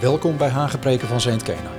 Welkom 0.00 0.36
bij 0.36 0.48
Hagepreken 0.48 1.08
van 1.08 1.20
Saint 1.20 1.42
Kenai. 1.42 1.78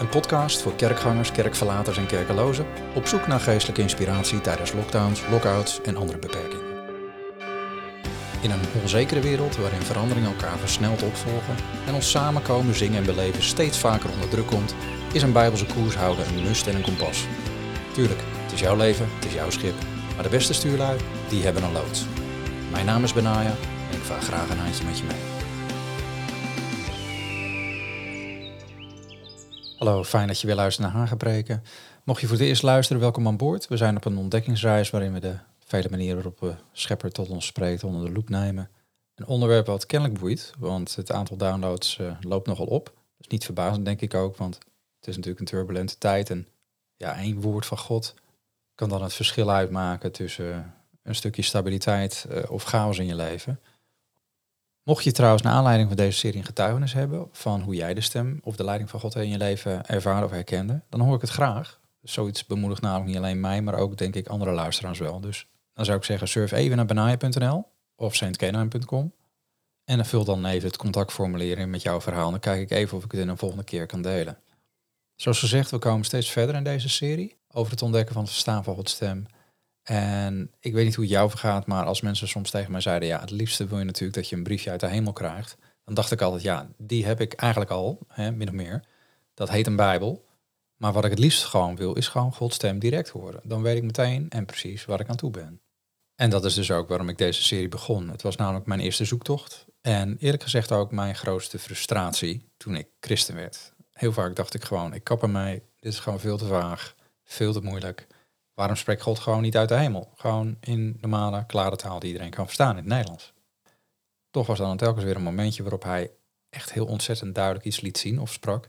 Een 0.00 0.08
podcast 0.08 0.62
voor 0.62 0.74
kerkgangers, 0.74 1.32
kerkverlaters 1.32 1.96
en 1.96 2.06
kerkelozen 2.06 2.66
op 2.94 3.06
zoek 3.06 3.26
naar 3.26 3.40
geestelijke 3.40 3.82
inspiratie 3.82 4.40
tijdens 4.40 4.72
lockdowns, 4.72 5.22
lockouts 5.30 5.80
en 5.80 5.96
andere 5.96 6.18
beperkingen. 6.18 6.64
In 8.40 8.50
een 8.50 8.80
onzekere 8.82 9.20
wereld 9.20 9.56
waarin 9.56 9.82
veranderingen 9.82 10.30
elkaar 10.30 10.58
versneld 10.58 11.02
opvolgen 11.02 11.54
en 11.86 11.94
ons 11.94 12.10
samenkomen, 12.10 12.74
zingen 12.74 12.98
en 12.98 13.04
beleven 13.04 13.42
steeds 13.42 13.78
vaker 13.78 14.10
onder 14.10 14.28
druk 14.28 14.46
komt, 14.46 14.74
is 15.12 15.22
een 15.22 15.32
bijbelse 15.32 15.66
koers 15.66 15.94
houden 15.94 16.26
een 16.26 16.42
must 16.42 16.66
en 16.66 16.74
een 16.74 16.82
kompas. 16.82 17.26
Tuurlijk, 17.92 18.20
het 18.42 18.52
is 18.52 18.60
jouw 18.60 18.76
leven, 18.76 19.08
het 19.14 19.24
is 19.24 19.32
jouw 19.32 19.50
schip, 19.50 19.74
maar 20.14 20.24
de 20.24 20.30
beste 20.30 20.54
stuurlui, 20.54 20.98
die 21.28 21.44
hebben 21.44 21.62
een 21.62 21.72
loods. 21.72 22.04
Mijn 22.70 22.86
naam 22.86 23.04
is 23.04 23.12
Benaya 23.12 23.54
en 23.90 23.96
ik 23.96 24.02
vaar 24.02 24.22
graag 24.22 24.50
een 24.50 24.58
handje 24.58 24.84
met 24.84 24.98
je 24.98 25.04
mee. 25.04 25.31
Hallo, 29.82 30.04
fijn 30.04 30.26
dat 30.26 30.40
je 30.40 30.46
weer 30.46 30.56
luistert 30.56 30.86
naar 30.86 30.96
Hagepreken. 30.96 31.64
Mocht 32.04 32.20
je 32.20 32.26
voor 32.26 32.36
het 32.36 32.46
eerst 32.46 32.62
luisteren, 32.62 33.02
welkom 33.02 33.26
aan 33.26 33.36
boord. 33.36 33.68
We 33.68 33.76
zijn 33.76 33.96
op 33.96 34.04
een 34.04 34.16
ontdekkingsreis 34.16 34.90
waarin 34.90 35.12
we 35.12 35.20
de 35.20 35.36
vele 35.58 35.88
manieren 35.90 36.14
waarop 36.14 36.56
Schepper 36.72 37.12
tot 37.12 37.28
ons 37.28 37.46
spreekt 37.46 37.84
onder 37.84 38.04
de 38.04 38.12
loep 38.12 38.28
nemen. 38.28 38.70
Een 39.14 39.26
onderwerp 39.26 39.66
wat 39.66 39.86
kennelijk 39.86 40.20
boeit, 40.20 40.52
want 40.58 40.96
het 40.96 41.12
aantal 41.12 41.36
downloads 41.36 41.98
uh, 41.98 42.16
loopt 42.20 42.46
nogal 42.46 42.66
op. 42.66 42.84
Dat 42.84 42.94
is 43.18 43.26
niet 43.26 43.44
verbazend, 43.44 43.84
denk 43.84 44.00
ik 44.00 44.14
ook, 44.14 44.36
want 44.36 44.54
het 44.98 45.08
is 45.08 45.16
natuurlijk 45.16 45.40
een 45.40 45.56
turbulente 45.56 45.98
tijd. 45.98 46.30
En 46.30 46.48
ja, 46.96 47.16
één 47.16 47.40
woord 47.40 47.66
van 47.66 47.78
God 47.78 48.14
kan 48.74 48.88
dan 48.88 49.02
het 49.02 49.14
verschil 49.14 49.50
uitmaken 49.50 50.12
tussen 50.12 50.74
een 51.02 51.14
stukje 51.14 51.42
stabiliteit 51.42 52.26
uh, 52.30 52.42
of 52.48 52.62
chaos 52.62 52.98
in 52.98 53.06
je 53.06 53.14
leven. 53.14 53.60
Mocht 54.84 55.04
je 55.04 55.12
trouwens 55.12 55.42
naar 55.42 55.52
aanleiding 55.52 55.88
van 55.88 55.96
deze 55.96 56.18
serie 56.18 56.38
een 56.38 56.44
getuigenis 56.44 56.92
hebben 56.92 57.28
van 57.32 57.60
hoe 57.60 57.74
jij 57.74 57.94
de 57.94 58.00
stem 58.00 58.40
of 58.42 58.56
de 58.56 58.64
leiding 58.64 58.90
van 58.90 59.00
God 59.00 59.14
in 59.14 59.28
je 59.28 59.38
leven 59.38 59.86
ervaren 59.86 60.24
of 60.24 60.30
herkende, 60.30 60.82
dan 60.88 61.00
hoor 61.00 61.14
ik 61.14 61.20
het 61.20 61.30
graag. 61.30 61.80
Zoiets 62.02 62.46
bemoedigt 62.46 62.82
namelijk 62.82 63.06
niet 63.06 63.16
alleen 63.16 63.40
mij, 63.40 63.62
maar 63.62 63.74
ook 63.74 63.96
denk 63.96 64.14
ik 64.14 64.26
andere 64.26 64.50
luisteraars 64.50 64.98
wel. 64.98 65.20
Dus 65.20 65.46
dan 65.74 65.84
zou 65.84 65.98
ik 65.98 66.04
zeggen, 66.04 66.28
surf 66.28 66.52
even 66.52 66.76
naar 66.76 66.86
benaya.nl 66.86 67.64
of 67.96 68.14
saintkenheim.com 68.14 69.12
en 69.84 69.96
dan 69.96 70.06
vul 70.06 70.24
dan 70.24 70.46
even 70.46 70.68
het 70.68 70.76
contactformulier 70.76 71.58
in 71.58 71.70
met 71.70 71.82
jouw 71.82 72.00
verhaal. 72.00 72.30
Dan 72.30 72.40
kijk 72.40 72.60
ik 72.60 72.70
even 72.70 72.96
of 72.96 73.04
ik 73.04 73.10
het 73.10 73.20
in 73.20 73.28
een 73.28 73.38
volgende 73.38 73.64
keer 73.64 73.86
kan 73.86 74.02
delen. 74.02 74.38
Zoals 75.16 75.38
gezegd, 75.38 75.70
we 75.70 75.78
komen 75.78 76.04
steeds 76.04 76.30
verder 76.30 76.54
in 76.54 76.64
deze 76.64 76.88
serie 76.88 77.36
over 77.50 77.72
het 77.72 77.82
ontdekken 77.82 78.12
van 78.14 78.22
het 78.22 78.32
verstaan 78.32 78.64
van 78.64 78.74
Gods 78.74 78.92
stem. 78.92 79.26
En 79.82 80.50
ik 80.60 80.72
weet 80.72 80.84
niet 80.84 80.94
hoe 80.94 81.04
het 81.04 81.12
jou 81.12 81.30
vergaat, 81.30 81.66
maar 81.66 81.84
als 81.84 82.00
mensen 82.00 82.28
soms 82.28 82.50
tegen 82.50 82.72
mij 82.72 82.80
zeiden, 82.80 83.08
ja, 83.08 83.20
het 83.20 83.30
liefste 83.30 83.66
wil 83.66 83.78
je 83.78 83.84
natuurlijk 83.84 84.14
dat 84.14 84.28
je 84.28 84.36
een 84.36 84.42
briefje 84.42 84.70
uit 84.70 84.80
de 84.80 84.86
hemel 84.86 85.12
krijgt, 85.12 85.56
dan 85.84 85.94
dacht 85.94 86.10
ik 86.10 86.20
altijd, 86.20 86.42
ja, 86.42 86.68
die 86.76 87.06
heb 87.06 87.20
ik 87.20 87.32
eigenlijk 87.32 87.70
al, 87.70 87.98
hè, 88.08 88.30
min 88.30 88.48
of 88.48 88.54
meer. 88.54 88.84
Dat 89.34 89.50
heet 89.50 89.66
een 89.66 89.76
Bijbel. 89.76 90.24
Maar 90.76 90.92
wat 90.92 91.04
ik 91.04 91.10
het 91.10 91.18
liefst 91.18 91.44
gewoon 91.44 91.76
wil, 91.76 91.94
is 91.94 92.08
gewoon 92.08 92.32
Gods 92.34 92.54
stem 92.54 92.78
direct 92.78 93.08
horen. 93.08 93.40
Dan 93.44 93.62
weet 93.62 93.76
ik 93.76 93.82
meteen 93.82 94.30
en 94.30 94.46
precies 94.46 94.84
waar 94.84 95.00
ik 95.00 95.08
aan 95.08 95.16
toe 95.16 95.30
ben. 95.30 95.60
En 96.14 96.30
dat 96.30 96.44
is 96.44 96.54
dus 96.54 96.70
ook 96.70 96.88
waarom 96.88 97.08
ik 97.08 97.18
deze 97.18 97.42
serie 97.42 97.68
begon. 97.68 98.08
Het 98.08 98.22
was 98.22 98.36
namelijk 98.36 98.66
mijn 98.66 98.80
eerste 98.80 99.04
zoektocht. 99.04 99.64
En 99.80 100.16
eerlijk 100.18 100.42
gezegd 100.42 100.72
ook 100.72 100.92
mijn 100.92 101.14
grootste 101.14 101.58
frustratie 101.58 102.48
toen 102.56 102.76
ik 102.76 102.88
christen 103.00 103.34
werd. 103.34 103.72
Heel 103.92 104.12
vaak 104.12 104.36
dacht 104.36 104.54
ik 104.54 104.64
gewoon, 104.64 104.94
ik 104.94 105.04
kap 105.04 105.22
ermee, 105.22 105.62
dit 105.80 105.92
is 105.92 105.98
gewoon 105.98 106.20
veel 106.20 106.36
te 106.36 106.46
vaag, 106.46 106.94
veel 107.24 107.52
te 107.52 107.60
moeilijk. 107.60 108.06
Waarom 108.54 108.76
spreekt 108.76 109.02
God 109.02 109.18
gewoon 109.18 109.42
niet 109.42 109.56
uit 109.56 109.68
de 109.68 109.76
hemel? 109.76 110.12
Gewoon 110.16 110.56
in 110.60 110.98
normale, 111.00 111.46
klare 111.46 111.76
taal 111.76 111.98
die 111.98 112.08
iedereen 112.08 112.30
kan 112.30 112.44
verstaan 112.44 112.70
in 112.70 112.76
het 112.76 112.86
Nederlands. 112.86 113.32
Toch 114.30 114.46
was 114.46 114.58
dan 114.58 114.76
telkens 114.76 115.04
weer 115.04 115.16
een 115.16 115.22
momentje 115.22 115.62
waarop 115.62 115.82
hij 115.82 116.10
echt 116.50 116.72
heel 116.72 116.86
ontzettend 116.86 117.34
duidelijk 117.34 117.64
iets 117.64 117.80
liet 117.80 117.98
zien 117.98 118.20
of 118.20 118.32
sprak. 118.32 118.64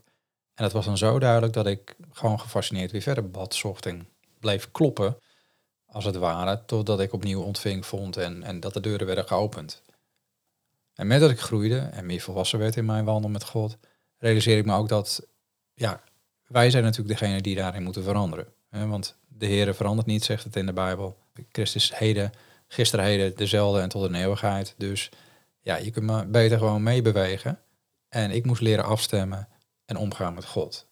En 0.54 0.64
dat 0.64 0.72
was 0.72 0.84
dan 0.84 0.98
zo 0.98 1.18
duidelijk 1.18 1.52
dat 1.52 1.66
ik 1.66 1.96
gewoon 2.10 2.40
gefascineerd 2.40 2.90
weer 2.90 3.02
verder 3.02 3.30
bad, 3.30 3.54
zocht 3.54 3.86
en 3.86 4.08
bleef 4.40 4.70
kloppen, 4.70 5.18
als 5.86 6.04
het 6.04 6.16
ware, 6.16 6.64
totdat 6.64 7.00
ik 7.00 7.12
opnieuw 7.12 7.42
ontving 7.42 7.86
vond 7.86 8.16
en, 8.16 8.42
en 8.42 8.60
dat 8.60 8.72
de 8.72 8.80
deuren 8.80 9.06
werden 9.06 9.26
geopend. 9.26 9.82
En 10.94 11.06
met 11.06 11.20
dat 11.20 11.30
ik 11.30 11.40
groeide 11.40 11.78
en 11.78 12.06
meer 12.06 12.20
volwassen 12.20 12.58
werd 12.58 12.76
in 12.76 12.84
mijn 12.84 13.04
wandel 13.04 13.30
met 13.30 13.44
God, 13.44 13.76
realiseer 14.18 14.58
ik 14.58 14.64
me 14.64 14.76
ook 14.76 14.88
dat, 14.88 15.26
ja, 15.74 16.02
wij 16.46 16.70
zijn 16.70 16.82
natuurlijk 16.82 17.18
degene 17.18 17.40
die 17.40 17.56
daarin 17.56 17.82
moeten 17.82 18.02
veranderen. 18.02 18.46
Want 18.82 19.16
de 19.28 19.46
Heer 19.46 19.74
verandert 19.74 20.06
niet, 20.06 20.24
zegt 20.24 20.44
het 20.44 20.56
in 20.56 20.66
de 20.66 20.72
Bijbel. 20.72 21.16
Christus 21.52 21.98
heden, 21.98 22.32
gisteren 22.68 23.04
heden, 23.04 23.36
dezelfde 23.36 23.80
en 23.80 23.88
tot 23.88 24.02
een 24.02 24.14
eeuwigheid. 24.14 24.74
Dus 24.76 25.10
ja, 25.60 25.76
je 25.76 25.90
kunt 25.90 26.06
me 26.06 26.26
beter 26.26 26.58
gewoon 26.58 26.82
meebewegen. 26.82 27.58
En 28.08 28.30
ik 28.30 28.46
moest 28.46 28.60
leren 28.60 28.84
afstemmen 28.84 29.48
en 29.84 29.96
omgaan 29.96 30.34
met 30.34 30.44
God. 30.44 30.86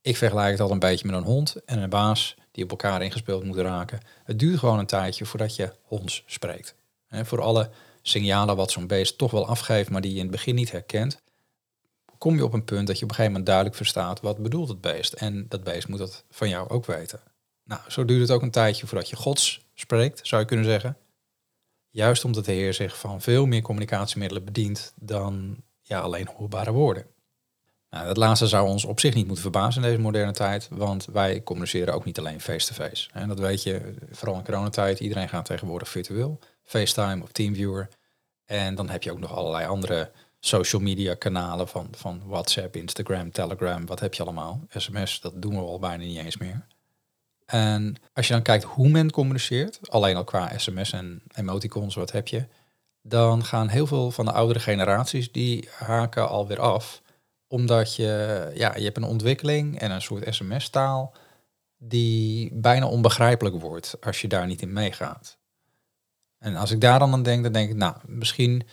Ik 0.00 0.16
vergelijk 0.16 0.50
het 0.50 0.60
al 0.60 0.70
een 0.70 0.78
beetje 0.78 1.06
met 1.06 1.16
een 1.16 1.22
hond 1.22 1.64
en 1.64 1.78
een 1.78 1.90
baas 1.90 2.36
die 2.50 2.64
op 2.64 2.70
elkaar 2.70 3.02
ingespeeld 3.02 3.44
moeten 3.44 3.64
raken. 3.64 4.00
Het 4.24 4.38
duurt 4.38 4.58
gewoon 4.58 4.78
een 4.78 4.86
tijdje 4.86 5.24
voordat 5.24 5.56
je 5.56 5.72
honds 5.82 6.22
spreekt. 6.26 6.74
Voor 7.08 7.40
alle 7.40 7.70
signalen 8.02 8.56
wat 8.56 8.70
zo'n 8.70 8.86
beest 8.86 9.18
toch 9.18 9.30
wel 9.30 9.46
afgeeft, 9.46 9.90
maar 9.90 10.00
die 10.00 10.10
je 10.10 10.16
in 10.16 10.22
het 10.22 10.32
begin 10.32 10.54
niet 10.54 10.70
herkent, 10.70 11.22
kom 12.18 12.36
je 12.36 12.44
op 12.44 12.52
een 12.52 12.64
punt 12.64 12.86
dat 12.86 12.98
je 12.98 13.04
op 13.04 13.08
een 13.10 13.14
gegeven 13.14 13.30
moment 13.30 13.46
duidelijk 13.46 13.76
verstaat 13.76 14.20
wat 14.20 14.38
bedoelt 14.38 14.68
het 14.68 14.80
beest. 14.80 15.12
En 15.12 15.46
dat 15.48 15.64
beest 15.64 15.88
moet 15.88 15.98
dat 15.98 16.24
van 16.30 16.48
jou 16.48 16.68
ook 16.68 16.86
weten. 16.86 17.20
Nou, 17.64 17.80
zo 17.88 18.04
duurt 18.04 18.20
het 18.20 18.30
ook 18.30 18.42
een 18.42 18.50
tijdje 18.50 18.86
voordat 18.86 19.10
je 19.10 19.16
Gods 19.16 19.66
spreekt, 19.74 20.20
zou 20.26 20.40
je 20.42 20.48
kunnen 20.48 20.66
zeggen. 20.66 20.96
Juist 21.90 22.24
omdat 22.24 22.44
de 22.44 22.52
Heer 22.52 22.74
zich 22.74 22.98
van 22.98 23.20
veel 23.20 23.46
meer 23.46 23.62
communicatiemiddelen 23.62 24.44
bedient 24.44 24.92
dan 24.96 25.56
ja, 25.80 26.00
alleen 26.00 26.28
hoorbare 26.36 26.72
woorden. 26.72 27.06
Nou, 27.90 28.06
dat 28.06 28.16
laatste 28.16 28.46
zou 28.46 28.68
ons 28.68 28.84
op 28.84 29.00
zich 29.00 29.14
niet 29.14 29.26
moeten 29.26 29.42
verbazen 29.42 29.82
in 29.82 29.88
deze 29.88 30.00
moderne 30.00 30.32
tijd, 30.32 30.68
want 30.70 31.04
wij 31.12 31.42
communiceren 31.42 31.94
ook 31.94 32.04
niet 32.04 32.18
alleen 32.18 32.40
face-to-face. 32.40 33.08
En 33.12 33.28
dat 33.28 33.38
weet 33.38 33.62
je, 33.62 33.94
vooral 34.10 34.36
in 34.36 34.44
coronatijd, 34.44 35.00
iedereen 35.00 35.28
gaat 35.28 35.44
tegenwoordig 35.44 35.88
virtueel, 35.88 36.38
FaceTime 36.62 37.22
of 37.22 37.32
Teamviewer. 37.32 37.88
En 38.44 38.74
dan 38.74 38.88
heb 38.88 39.02
je 39.02 39.12
ook 39.12 39.18
nog 39.18 39.32
allerlei 39.32 39.66
andere 39.66 40.10
social 40.46 40.82
media 40.82 41.14
kanalen 41.14 41.68
van, 41.68 41.88
van 41.90 42.22
WhatsApp, 42.26 42.76
Instagram, 42.76 43.30
Telegram, 43.30 43.86
wat 43.86 44.00
heb 44.00 44.14
je 44.14 44.22
allemaal? 44.22 44.60
SMS, 44.68 45.20
dat 45.20 45.42
doen 45.42 45.54
we 45.54 45.60
al 45.60 45.78
bijna 45.78 46.04
niet 46.04 46.18
eens 46.18 46.36
meer. 46.36 46.66
En 47.46 47.96
als 48.12 48.26
je 48.26 48.32
dan 48.32 48.42
kijkt 48.42 48.64
hoe 48.64 48.88
men 48.88 49.10
communiceert, 49.10 49.80
alleen 49.90 50.16
al 50.16 50.24
qua 50.24 50.58
sms 50.58 50.92
en 50.92 51.22
emoticons, 51.34 51.94
wat 51.94 52.12
heb 52.12 52.28
je, 52.28 52.46
dan 53.02 53.44
gaan 53.44 53.68
heel 53.68 53.86
veel 53.86 54.10
van 54.10 54.24
de 54.24 54.32
oudere 54.32 54.60
generaties, 54.60 55.32
die 55.32 55.68
haken 55.78 56.28
alweer 56.28 56.60
af. 56.60 57.02
Omdat 57.48 57.96
je, 57.96 58.50
ja, 58.54 58.76
je 58.76 58.84
hebt 58.84 58.96
een 58.96 59.04
ontwikkeling 59.04 59.78
en 59.78 59.90
een 59.90 60.02
soort 60.02 60.34
sms-taal 60.34 61.14
die 61.78 62.50
bijna 62.54 62.86
onbegrijpelijk 62.86 63.60
wordt 63.60 63.96
als 64.00 64.20
je 64.20 64.28
daar 64.28 64.46
niet 64.46 64.62
in 64.62 64.72
meegaat. 64.72 65.38
En 66.38 66.56
als 66.56 66.70
ik 66.70 66.80
daar 66.80 66.98
dan 66.98 67.12
aan 67.12 67.22
denk, 67.22 67.42
dan 67.42 67.52
denk 67.52 67.70
ik, 67.70 67.76
nou, 67.76 67.96
misschien 68.06 68.66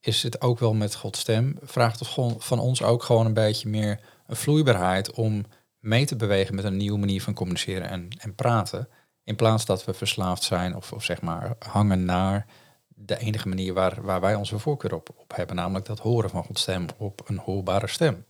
is 0.00 0.22
het 0.22 0.40
ook 0.40 0.58
wel 0.58 0.74
met 0.74 0.94
Gods 0.94 1.20
stem, 1.20 1.58
vraagt 1.62 1.98
het 1.98 2.08
van 2.38 2.58
ons 2.58 2.82
ook 2.82 3.02
gewoon 3.02 3.26
een 3.26 3.34
beetje 3.34 3.68
meer 3.68 4.00
een 4.26 4.36
vloeibaarheid 4.36 5.10
om 5.10 5.44
mee 5.78 6.06
te 6.06 6.16
bewegen 6.16 6.54
met 6.54 6.64
een 6.64 6.76
nieuwe 6.76 6.98
manier 6.98 7.22
van 7.22 7.34
communiceren 7.34 7.88
en, 7.88 8.08
en 8.18 8.34
praten. 8.34 8.88
In 9.24 9.36
plaats 9.36 9.64
dat 9.64 9.84
we 9.84 9.94
verslaafd 9.94 10.42
zijn 10.42 10.76
of, 10.76 10.92
of 10.92 11.04
zeg 11.04 11.22
maar 11.22 11.56
hangen 11.58 12.04
naar 12.04 12.46
de 12.88 13.18
enige 13.18 13.48
manier 13.48 13.74
waar, 13.74 14.02
waar 14.02 14.20
wij 14.20 14.34
onze 14.34 14.58
voorkeur 14.58 14.94
op, 14.94 15.08
op 15.16 15.36
hebben, 15.36 15.56
namelijk 15.56 15.86
dat 15.86 15.98
horen 15.98 16.30
van 16.30 16.44
Gods 16.44 16.62
stem 16.62 16.86
op 16.98 17.22
een 17.28 17.38
hoorbare 17.38 17.86
stem. 17.86 18.24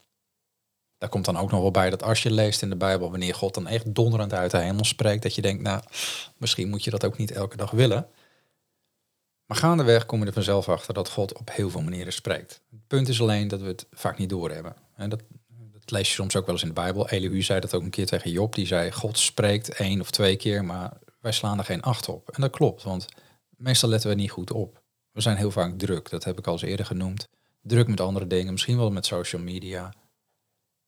Daar 0.99 1.09
komt 1.09 1.25
dan 1.25 1.39
ook 1.39 1.51
nog 1.51 1.61
wel 1.61 1.71
bij 1.71 1.91
dat 1.91 2.03
als 2.03 2.23
je 2.23 2.31
leest 2.31 2.63
in 2.63 2.71
de 2.71 2.77
Bijbel, 2.77 3.11
wanneer 3.11 3.35
God 3.35 3.55
dan 3.55 3.67
echt 3.67 3.95
donderend 3.95 4.33
uit 4.33 4.51
de 4.51 4.59
hemel 4.59 4.85
spreekt, 4.85 5.23
dat 5.23 5.35
je 5.35 5.43
denkt, 5.43 5.63
nou, 5.63 5.83
misschien 6.37 6.69
moet 6.69 6.85
je 6.85 6.91
dat 6.91 7.05
ook 7.05 7.19
niet 7.19 7.31
elke 7.31 7.57
dag 7.57 7.71
willen. 7.71 8.07
Maar 9.51 9.59
gaandeweg 9.59 10.07
kom 10.07 10.21
je 10.21 10.27
er 10.27 10.33
vanzelf 10.33 10.69
achter 10.69 10.95
dat 10.95 11.11
God 11.11 11.39
op 11.39 11.51
heel 11.53 11.71
veel 11.71 11.81
manieren 11.81 12.13
spreekt. 12.13 12.61
Het 12.71 12.87
punt 12.87 13.09
is 13.09 13.21
alleen 13.21 13.49
dat 13.49 13.61
we 13.61 13.67
het 13.67 13.87
vaak 13.91 14.19
niet 14.19 14.29
doorhebben. 14.29 14.75
En 14.97 15.11
dat, 15.11 15.23
lees 15.85 16.09
je 16.09 16.15
soms 16.15 16.37
ook 16.37 16.45
wel 16.45 16.55
eens 16.55 16.63
in 16.63 16.69
de 16.69 16.75
Bijbel. 16.75 17.09
Elihu 17.09 17.43
zei 17.43 17.61
dat 17.61 17.75
ook 17.75 17.83
een 17.83 17.91
keer 17.91 18.07
tegen 18.07 18.31
Job. 18.31 18.55
Die 18.55 18.67
zei, 18.67 18.93
God 18.93 19.19
spreekt 19.19 19.75
één 19.75 20.01
of 20.01 20.11
twee 20.11 20.37
keer, 20.37 20.65
maar 20.65 20.93
wij 21.21 21.33
slaan 21.33 21.59
er 21.59 21.65
geen 21.65 21.83
acht 21.83 22.09
op. 22.09 22.31
En 22.31 22.41
dat 22.41 22.51
klopt, 22.51 22.83
want 22.83 23.07
meestal 23.57 23.89
letten 23.89 24.11
we 24.11 24.17
niet 24.17 24.31
goed 24.31 24.53
op. 24.53 24.83
We 25.13 25.21
zijn 25.21 25.37
heel 25.37 25.51
vaak 25.51 25.79
druk, 25.79 26.11
dat 26.11 26.25
heb 26.25 26.39
ik 26.39 26.47
al 26.47 26.53
eens 26.53 26.63
eerder 26.63 26.87
genoemd. 26.87 27.29
Druk 27.63 27.89
met 27.89 28.01
andere 28.01 28.27
dingen, 28.27 28.53
misschien 28.53 28.77
wel 28.77 28.91
met 28.91 29.07
social 29.07 29.43
media. 29.43 29.95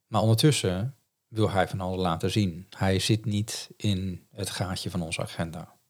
Maar 0.07 0.21
ondertussen 0.21 0.97
wil 1.29 1.51
hij 1.51 1.69
van 1.69 1.81
alles 1.81 2.01
laten 2.01 2.31
zien. 2.31 2.67
Hij 2.77 2.99
zit 2.99 3.25
niet 3.25 3.71
in 3.77 4.27
het 4.31 4.51
gaatje 4.51 4.91
van 4.91 5.03
onze 5.03 5.23
agenda. 5.23 5.81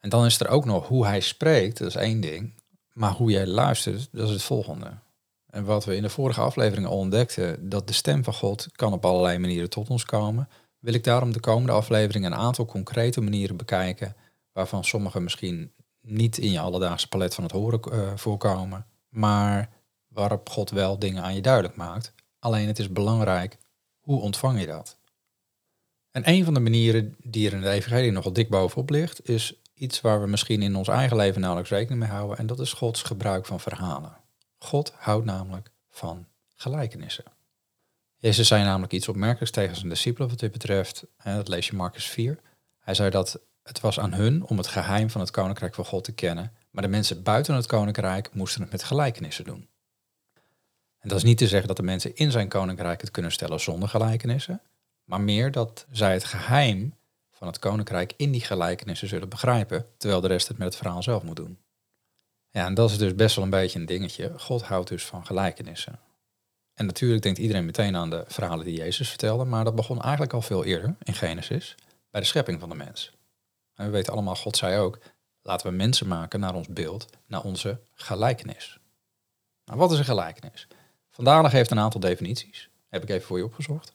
En 0.00 0.08
dan 0.08 0.24
is 0.24 0.40
er 0.40 0.48
ook 0.48 0.64
nog 0.64 0.88
hoe 0.88 1.06
hij 1.06 1.20
spreekt, 1.20 1.78
dat 1.78 1.88
is 1.88 1.94
één 1.94 2.20
ding. 2.20 2.54
Maar 2.92 3.12
hoe 3.12 3.30
jij 3.30 3.46
luistert, 3.46 4.08
dat 4.12 4.26
is 4.26 4.32
het 4.32 4.42
volgende. 4.42 4.98
En 5.46 5.64
wat 5.64 5.84
we 5.84 5.96
in 5.96 6.02
de 6.02 6.08
vorige 6.08 6.40
aflevering 6.40 6.86
al 6.86 6.96
ontdekten, 6.96 7.68
dat 7.68 7.86
de 7.86 7.92
stem 7.92 8.24
van 8.24 8.34
God 8.34 8.68
kan 8.72 8.92
op 8.92 9.04
allerlei 9.04 9.38
manieren 9.38 9.70
tot 9.70 9.88
ons 9.88 10.04
komen, 10.04 10.48
wil 10.78 10.94
ik 10.94 11.04
daarom 11.04 11.32
de 11.32 11.40
komende 11.40 11.72
aflevering 11.72 12.24
een 12.24 12.34
aantal 12.34 12.64
concrete 12.64 13.20
manieren 13.20 13.56
bekijken, 13.56 14.16
waarvan 14.52 14.84
sommige 14.84 15.20
misschien 15.20 15.72
niet 16.00 16.38
in 16.38 16.50
je 16.50 16.60
alledaagse 16.60 17.08
palet 17.08 17.34
van 17.34 17.44
het 17.44 17.52
horen 17.52 17.80
uh, 17.92 18.16
voorkomen, 18.16 18.86
maar 19.08 19.70
waarop 20.08 20.48
God 20.48 20.70
wel 20.70 20.98
dingen 20.98 21.22
aan 21.22 21.34
je 21.34 21.42
duidelijk 21.42 21.76
maakt. 21.76 22.14
Alleen 22.38 22.66
het 22.66 22.78
is 22.78 22.92
belangrijk, 22.92 23.58
hoe 24.00 24.20
ontvang 24.20 24.60
je 24.60 24.66
dat? 24.66 24.98
En 26.10 26.28
een 26.28 26.44
van 26.44 26.54
de 26.54 26.60
manieren 26.60 27.14
die 27.22 27.46
er 27.46 27.52
in 27.52 27.60
de 27.60 27.68
evangelie 27.68 28.10
nogal 28.10 28.32
dik 28.32 28.48
bovenop 28.48 28.90
ligt, 28.90 29.28
is 29.28 29.60
iets 29.80 30.00
waar 30.00 30.20
we 30.20 30.26
misschien 30.26 30.62
in 30.62 30.76
ons 30.76 30.88
eigen 30.88 31.16
leven 31.16 31.40
nauwelijks 31.40 31.72
rekening 31.72 32.00
mee 32.00 32.10
houden. 32.10 32.38
En 32.38 32.46
dat 32.46 32.60
is 32.60 32.72
Gods 32.72 33.02
gebruik 33.02 33.46
van 33.46 33.60
verhalen. 33.60 34.16
God 34.58 34.92
houdt 34.96 35.24
namelijk 35.24 35.70
van 35.90 36.26
gelijkenissen. 36.56 37.24
Jezus 38.16 38.48
zei 38.48 38.64
namelijk 38.64 38.92
iets 38.92 39.08
opmerkelijks 39.08 39.50
tegen 39.50 39.76
zijn 39.76 39.88
discipelen 39.88 40.28
wat 40.28 40.38
dit 40.38 40.52
betreft. 40.52 41.06
En 41.16 41.36
dat 41.36 41.48
lees 41.48 41.66
je 41.66 41.76
Marcus 41.76 42.04
4. 42.04 42.38
Hij 42.78 42.94
zei 42.94 43.10
dat 43.10 43.40
het 43.62 43.80
was 43.80 44.00
aan 44.00 44.12
hun 44.12 44.44
om 44.44 44.56
het 44.56 44.66
geheim 44.66 45.10
van 45.10 45.20
het 45.20 45.30
koninkrijk 45.30 45.74
van 45.74 45.84
God 45.84 46.04
te 46.04 46.12
kennen. 46.12 46.52
Maar 46.70 46.82
de 46.82 46.88
mensen 46.88 47.22
buiten 47.22 47.54
het 47.54 47.66
koninkrijk 47.66 48.34
moesten 48.34 48.62
het 48.62 48.70
met 48.70 48.82
gelijkenissen 48.82 49.44
doen. 49.44 49.68
En 50.98 51.08
dat 51.08 51.18
is 51.18 51.24
niet 51.24 51.38
te 51.38 51.48
zeggen 51.48 51.68
dat 51.68 51.76
de 51.76 51.82
mensen 51.82 52.14
in 52.14 52.30
zijn 52.30 52.48
koninkrijk 52.48 53.00
het 53.00 53.10
kunnen 53.10 53.32
stellen 53.32 53.60
zonder 53.60 53.88
gelijkenissen. 53.88 54.62
Maar 55.04 55.20
meer 55.20 55.50
dat 55.50 55.86
zij 55.90 56.12
het 56.12 56.24
geheim 56.24 56.94
van 57.40 57.48
het 57.48 57.58
koninkrijk 57.58 58.14
in 58.16 58.32
die 58.32 58.40
gelijkenissen 58.40 59.08
zullen 59.08 59.28
begrijpen. 59.28 59.86
Terwijl 59.96 60.20
de 60.20 60.28
rest 60.28 60.48
het 60.48 60.58
met 60.58 60.66
het 60.66 60.76
verhaal 60.76 61.02
zelf 61.02 61.22
moet 61.22 61.36
doen. 61.36 61.58
Ja, 62.50 62.66
en 62.66 62.74
dat 62.74 62.90
is 62.90 62.98
dus 62.98 63.14
best 63.14 63.34
wel 63.36 63.44
een 63.44 63.50
beetje 63.50 63.78
een 63.78 63.86
dingetje. 63.86 64.38
God 64.38 64.62
houdt 64.62 64.88
dus 64.88 65.04
van 65.04 65.26
gelijkenissen. 65.26 66.00
En 66.74 66.86
natuurlijk 66.86 67.22
denkt 67.22 67.38
iedereen 67.38 67.64
meteen 67.64 67.96
aan 67.96 68.10
de 68.10 68.24
verhalen 68.26 68.64
die 68.64 68.76
Jezus 68.76 69.08
vertelde, 69.08 69.44
maar 69.44 69.64
dat 69.64 69.74
begon 69.74 70.00
eigenlijk 70.00 70.32
al 70.32 70.42
veel 70.42 70.64
eerder 70.64 70.96
in 71.02 71.14
Genesis, 71.14 71.74
bij 72.10 72.20
de 72.20 72.26
schepping 72.26 72.60
van 72.60 72.68
de 72.68 72.74
mens. 72.74 73.12
En 73.74 73.84
we 73.84 73.90
weten 73.90 74.12
allemaal, 74.12 74.36
God 74.36 74.56
zei 74.56 74.78
ook, 74.78 74.98
laten 75.42 75.70
we 75.70 75.76
mensen 75.76 76.08
maken 76.08 76.40
naar 76.40 76.54
ons 76.54 76.68
beeld, 76.68 77.06
naar 77.26 77.42
onze 77.42 77.80
gelijkenis. 77.94 78.78
Nou, 79.64 79.78
wat 79.78 79.92
is 79.92 79.98
een 79.98 80.04
gelijkenis? 80.04 80.68
Vandaag 81.10 81.52
heeft 81.52 81.70
een 81.70 81.78
aantal 81.78 82.00
definities, 82.00 82.68
heb 82.88 83.02
ik 83.02 83.08
even 83.08 83.26
voor 83.26 83.38
je 83.38 83.44
opgezocht. 83.44 83.94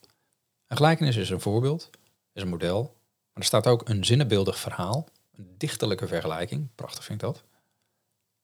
Een 0.67 0.77
gelijkenis 0.77 1.15
is 1.15 1.29
een 1.29 1.41
voorbeeld, 1.41 1.89
is 2.33 2.41
een 2.41 2.47
model, 2.49 2.95
maar 3.35 3.43
er 3.43 3.49
staat 3.49 3.67
ook 3.67 3.89
een 3.89 4.05
zinnenbeeldig 4.05 4.59
verhaal, 4.59 5.07
een 5.35 5.53
dichterlijke 5.57 6.07
vergelijking, 6.07 6.67
prachtig 6.75 7.03
vind 7.03 7.21
ik 7.21 7.27
dat. 7.27 7.43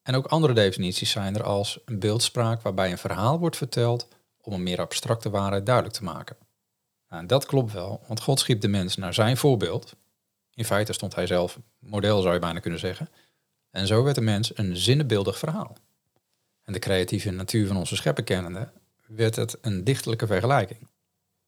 En 0.01 0.15
ook 0.15 0.25
andere 0.25 0.53
definities 0.53 1.11
zijn 1.11 1.35
er 1.35 1.43
als 1.43 1.79
een 1.85 1.99
beeldspraak 1.99 2.61
waarbij 2.61 2.91
een 2.91 2.97
verhaal 2.97 3.39
wordt 3.39 3.57
verteld 3.57 4.07
om 4.41 4.53
een 4.53 4.63
meer 4.63 4.79
abstracte 4.79 5.29
waarheid 5.29 5.65
duidelijk 5.65 5.95
te 5.95 6.03
maken. 6.03 6.37
Nou, 7.09 7.25
dat 7.25 7.45
klopt 7.45 7.73
wel, 7.73 8.01
want 8.07 8.21
God 8.21 8.39
schiep 8.39 8.61
de 8.61 8.67
mens 8.67 8.95
naar 8.95 9.13
zijn 9.13 9.37
voorbeeld. 9.37 9.95
In 10.53 10.65
feite 10.65 10.93
stond 10.93 11.15
hij 11.15 11.27
zelf 11.27 11.59
model, 11.79 12.21
zou 12.21 12.33
je 12.33 12.39
bijna 12.39 12.59
kunnen 12.59 12.79
zeggen. 12.79 13.09
En 13.69 13.87
zo 13.87 14.03
werd 14.03 14.15
de 14.15 14.21
mens 14.21 14.57
een 14.57 14.77
zinnenbeeldig 14.77 15.37
verhaal. 15.37 15.77
En 16.63 16.73
de 16.73 16.79
creatieve 16.79 17.31
natuur 17.31 17.67
van 17.67 17.77
onze 17.77 17.95
schepper 17.95 18.23
kennende, 18.23 18.71
werd 19.07 19.35
het 19.35 19.57
een 19.61 19.83
dichtelijke 19.83 20.27
vergelijking. 20.27 20.87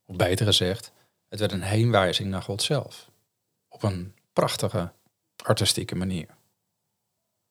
Of 0.06 0.16
beter 0.16 0.46
gezegd, 0.46 0.92
het 1.30 1.40
werd 1.40 1.52
een 1.52 1.62
heenwijzing 1.62 2.30
naar 2.30 2.42
God 2.42 2.62
zelf. 2.62 3.12
Op 3.74 3.84
een 3.84 4.14
prachtige, 4.34 4.92
artistieke 5.44 5.96
manier. 5.96 6.28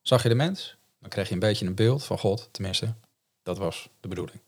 Zag 0.00 0.22
je 0.22 0.28
de 0.28 0.34
mens? 0.34 0.76
Dan 1.00 1.10
kreeg 1.10 1.28
je 1.28 1.34
een 1.34 1.40
beetje 1.40 1.66
een 1.66 1.74
beeld 1.74 2.04
van 2.04 2.18
God, 2.18 2.48
tenminste, 2.50 2.94
dat 3.42 3.58
was 3.58 3.88
de 4.00 4.08
bedoeling. 4.08 4.40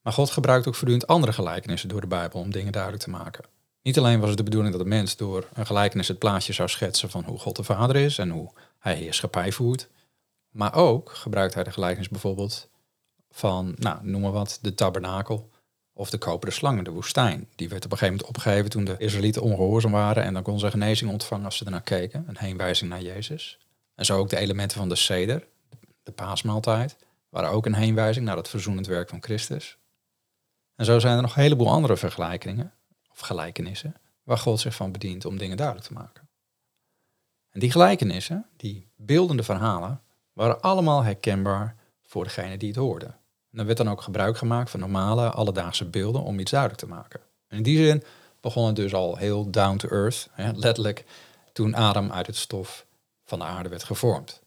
Maar 0.00 0.12
God 0.12 0.30
gebruikt 0.30 0.66
ook 0.66 0.74
voortdurend 0.74 1.06
andere 1.06 1.32
gelijkenissen 1.32 1.88
door 1.88 2.00
de 2.00 2.06
Bijbel 2.06 2.40
om 2.40 2.50
dingen 2.50 2.72
duidelijk 2.72 3.02
te 3.02 3.10
maken. 3.10 3.44
Niet 3.82 3.98
alleen 3.98 4.20
was 4.20 4.28
het 4.28 4.38
de 4.38 4.44
bedoeling 4.44 4.72
dat 4.74 4.82
de 4.82 4.88
mens 4.88 5.16
door 5.16 5.48
een 5.52 5.66
gelijkenis 5.66 6.08
het 6.08 6.18
plaatje 6.18 6.52
zou 6.52 6.68
schetsen 6.68 7.10
van 7.10 7.24
hoe 7.24 7.38
God 7.38 7.56
de 7.56 7.62
Vader 7.62 7.96
is 7.96 8.18
en 8.18 8.30
hoe 8.30 8.52
hij 8.78 8.94
heerschappij 8.94 9.52
voert. 9.52 9.88
Maar 10.50 10.74
ook 10.74 11.10
gebruikt 11.10 11.54
hij 11.54 11.64
de 11.64 11.72
gelijkenis 11.72 12.08
bijvoorbeeld 12.08 12.68
van, 13.30 13.74
nou, 13.76 13.98
noem 14.02 14.20
maar 14.20 14.32
wat, 14.32 14.58
de 14.62 14.74
tabernakel 14.74 15.50
of 16.00 16.10
de 16.10 16.18
koperen 16.18 16.54
slang 16.54 16.78
in 16.78 16.84
de 16.84 16.90
woestijn. 16.90 17.48
Die 17.56 17.68
werd 17.68 17.84
op 17.84 17.92
een 17.92 17.98
gegeven 17.98 18.18
moment 18.18 18.36
opgegeven 18.36 18.70
toen 18.70 18.84
de 18.84 18.94
Israëlieten 18.98 19.42
ongehoorzaam 19.42 19.92
waren 19.92 20.22
en 20.22 20.34
dan 20.34 20.42
kon 20.42 20.58
ze 20.58 20.70
genezing 20.70 21.10
ontvangen 21.10 21.44
als 21.44 21.56
ze 21.56 21.64
ernaar 21.64 21.82
keken. 21.82 22.24
Een 22.28 22.38
heenwijzing 22.38 22.90
naar 22.90 23.02
Jezus. 23.02 23.58
En 23.94 24.04
zo 24.04 24.18
ook 24.18 24.28
de 24.28 24.36
elementen 24.36 24.78
van 24.78 24.88
de 24.88 24.94
seder, 24.94 25.46
de 26.02 26.12
paasmaaltijd, 26.12 26.96
waren 27.28 27.50
ook 27.50 27.66
een 27.66 27.74
heenwijzing 27.74 28.26
naar 28.26 28.36
het 28.36 28.48
verzoenend 28.48 28.86
werk 28.86 29.08
van 29.08 29.22
Christus. 29.22 29.78
En 30.76 30.84
zo 30.84 30.98
zijn 30.98 31.16
er 31.16 31.22
nog 31.22 31.36
een 31.36 31.42
heleboel 31.42 31.70
andere 31.70 31.96
vergelijkingen 31.96 32.72
of 33.10 33.18
gelijkenissen 33.18 33.94
waar 34.22 34.38
God 34.38 34.60
zich 34.60 34.74
van 34.74 34.92
bedient 34.92 35.24
om 35.24 35.38
dingen 35.38 35.56
duidelijk 35.56 35.86
te 35.86 35.92
maken. 35.92 36.28
En 37.50 37.60
die 37.60 37.70
gelijkenissen, 37.70 38.46
die 38.56 38.88
beeldende 38.96 39.42
verhalen, 39.42 40.02
waren 40.32 40.60
allemaal 40.60 41.02
herkenbaar 41.02 41.76
voor 42.02 42.24
degene 42.24 42.56
die 42.56 42.68
het 42.68 42.78
hoorde. 42.78 43.18
En 43.52 43.58
er 43.58 43.66
werd 43.66 43.78
dan 43.78 43.90
ook 43.90 44.02
gebruik 44.02 44.36
gemaakt 44.36 44.70
van 44.70 44.80
normale 44.80 45.30
alledaagse 45.30 45.84
beelden 45.84 46.22
om 46.22 46.38
iets 46.38 46.50
duidelijk 46.50 46.80
te 46.80 46.88
maken. 46.88 47.20
En 47.48 47.56
in 47.56 47.62
die 47.62 47.76
zin 47.76 48.02
begon 48.40 48.66
het 48.66 48.76
dus 48.76 48.94
al 48.94 49.16
heel 49.16 49.50
down 49.50 49.76
to 49.76 49.88
earth, 49.88 50.28
hè, 50.32 50.52
letterlijk 50.52 51.04
toen 51.52 51.74
Adam 51.74 52.12
uit 52.12 52.26
het 52.26 52.36
stof 52.36 52.86
van 53.24 53.38
de 53.38 53.44
aarde 53.44 53.68
werd 53.68 53.84
gevormd. 53.84 54.42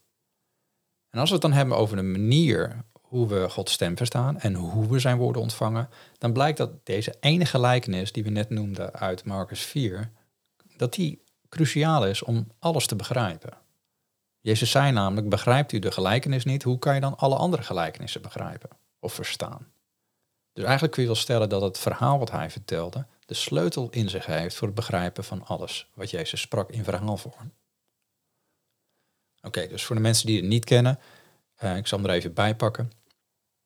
En 1.09 1.19
als 1.19 1.29
we 1.29 1.35
het 1.35 1.43
dan 1.43 1.53
hebben 1.53 1.77
over 1.77 1.95
de 1.95 2.03
manier 2.03 2.83
hoe 3.01 3.27
we 3.27 3.49
Gods 3.49 3.73
stem 3.73 3.97
verstaan 3.97 4.39
en 4.39 4.53
hoe 4.53 4.87
we 4.87 4.99
zijn 4.99 5.17
woorden 5.17 5.41
ontvangen, 5.41 5.89
dan 6.17 6.33
blijkt 6.33 6.57
dat 6.57 6.85
deze 6.85 7.15
ene 7.19 7.45
gelijkenis 7.45 8.11
die 8.11 8.23
we 8.23 8.29
net 8.29 8.49
noemden 8.49 8.93
uit 8.93 9.25
Marcus 9.25 9.61
4, 9.61 10.11
dat 10.77 10.93
die 10.93 11.23
cruciaal 11.49 12.07
is 12.07 12.23
om 12.23 12.47
alles 12.59 12.87
te 12.87 12.95
begrijpen. 12.95 13.53
Jezus 14.39 14.71
zei 14.71 14.91
namelijk, 14.91 15.29
begrijpt 15.29 15.71
u 15.71 15.79
de 15.79 15.91
gelijkenis 15.91 16.45
niet, 16.45 16.63
hoe 16.63 16.79
kan 16.79 16.95
je 16.95 17.01
dan 17.01 17.17
alle 17.17 17.35
andere 17.35 17.63
gelijkenissen 17.63 18.21
begrijpen 18.21 18.69
of 19.03 19.13
verstaan? 19.13 19.71
Dus 20.53 20.63
eigenlijk 20.63 20.93
kun 20.93 21.01
je 21.01 21.07
wel 21.07 21.17
stellen 21.17 21.49
dat 21.49 21.61
het 21.61 21.77
verhaal 21.77 22.19
wat 22.19 22.31
hij 22.31 22.49
vertelde 22.49 23.05
de 23.25 23.33
sleutel 23.33 23.89
in 23.89 24.09
zich 24.09 24.25
heeft 24.25 24.55
voor 24.55 24.67
het 24.67 24.75
begrijpen 24.75 25.23
van 25.23 25.45
alles 25.45 25.89
wat 25.93 26.09
Jezus 26.09 26.41
sprak 26.41 26.69
in 26.69 26.83
verhaalvorm. 26.83 27.51
Oké, 29.41 29.67
dus 29.67 29.83
voor 29.83 29.95
de 29.95 30.01
mensen 30.01 30.25
die 30.25 30.37
het 30.37 30.45
niet 30.45 30.65
kennen, 30.65 30.99
uh, 31.63 31.77
ik 31.77 31.87
zal 31.87 31.97
hem 31.97 32.07
er 32.07 32.15
even 32.15 32.33
bij 32.33 32.55
pakken. 32.55 32.91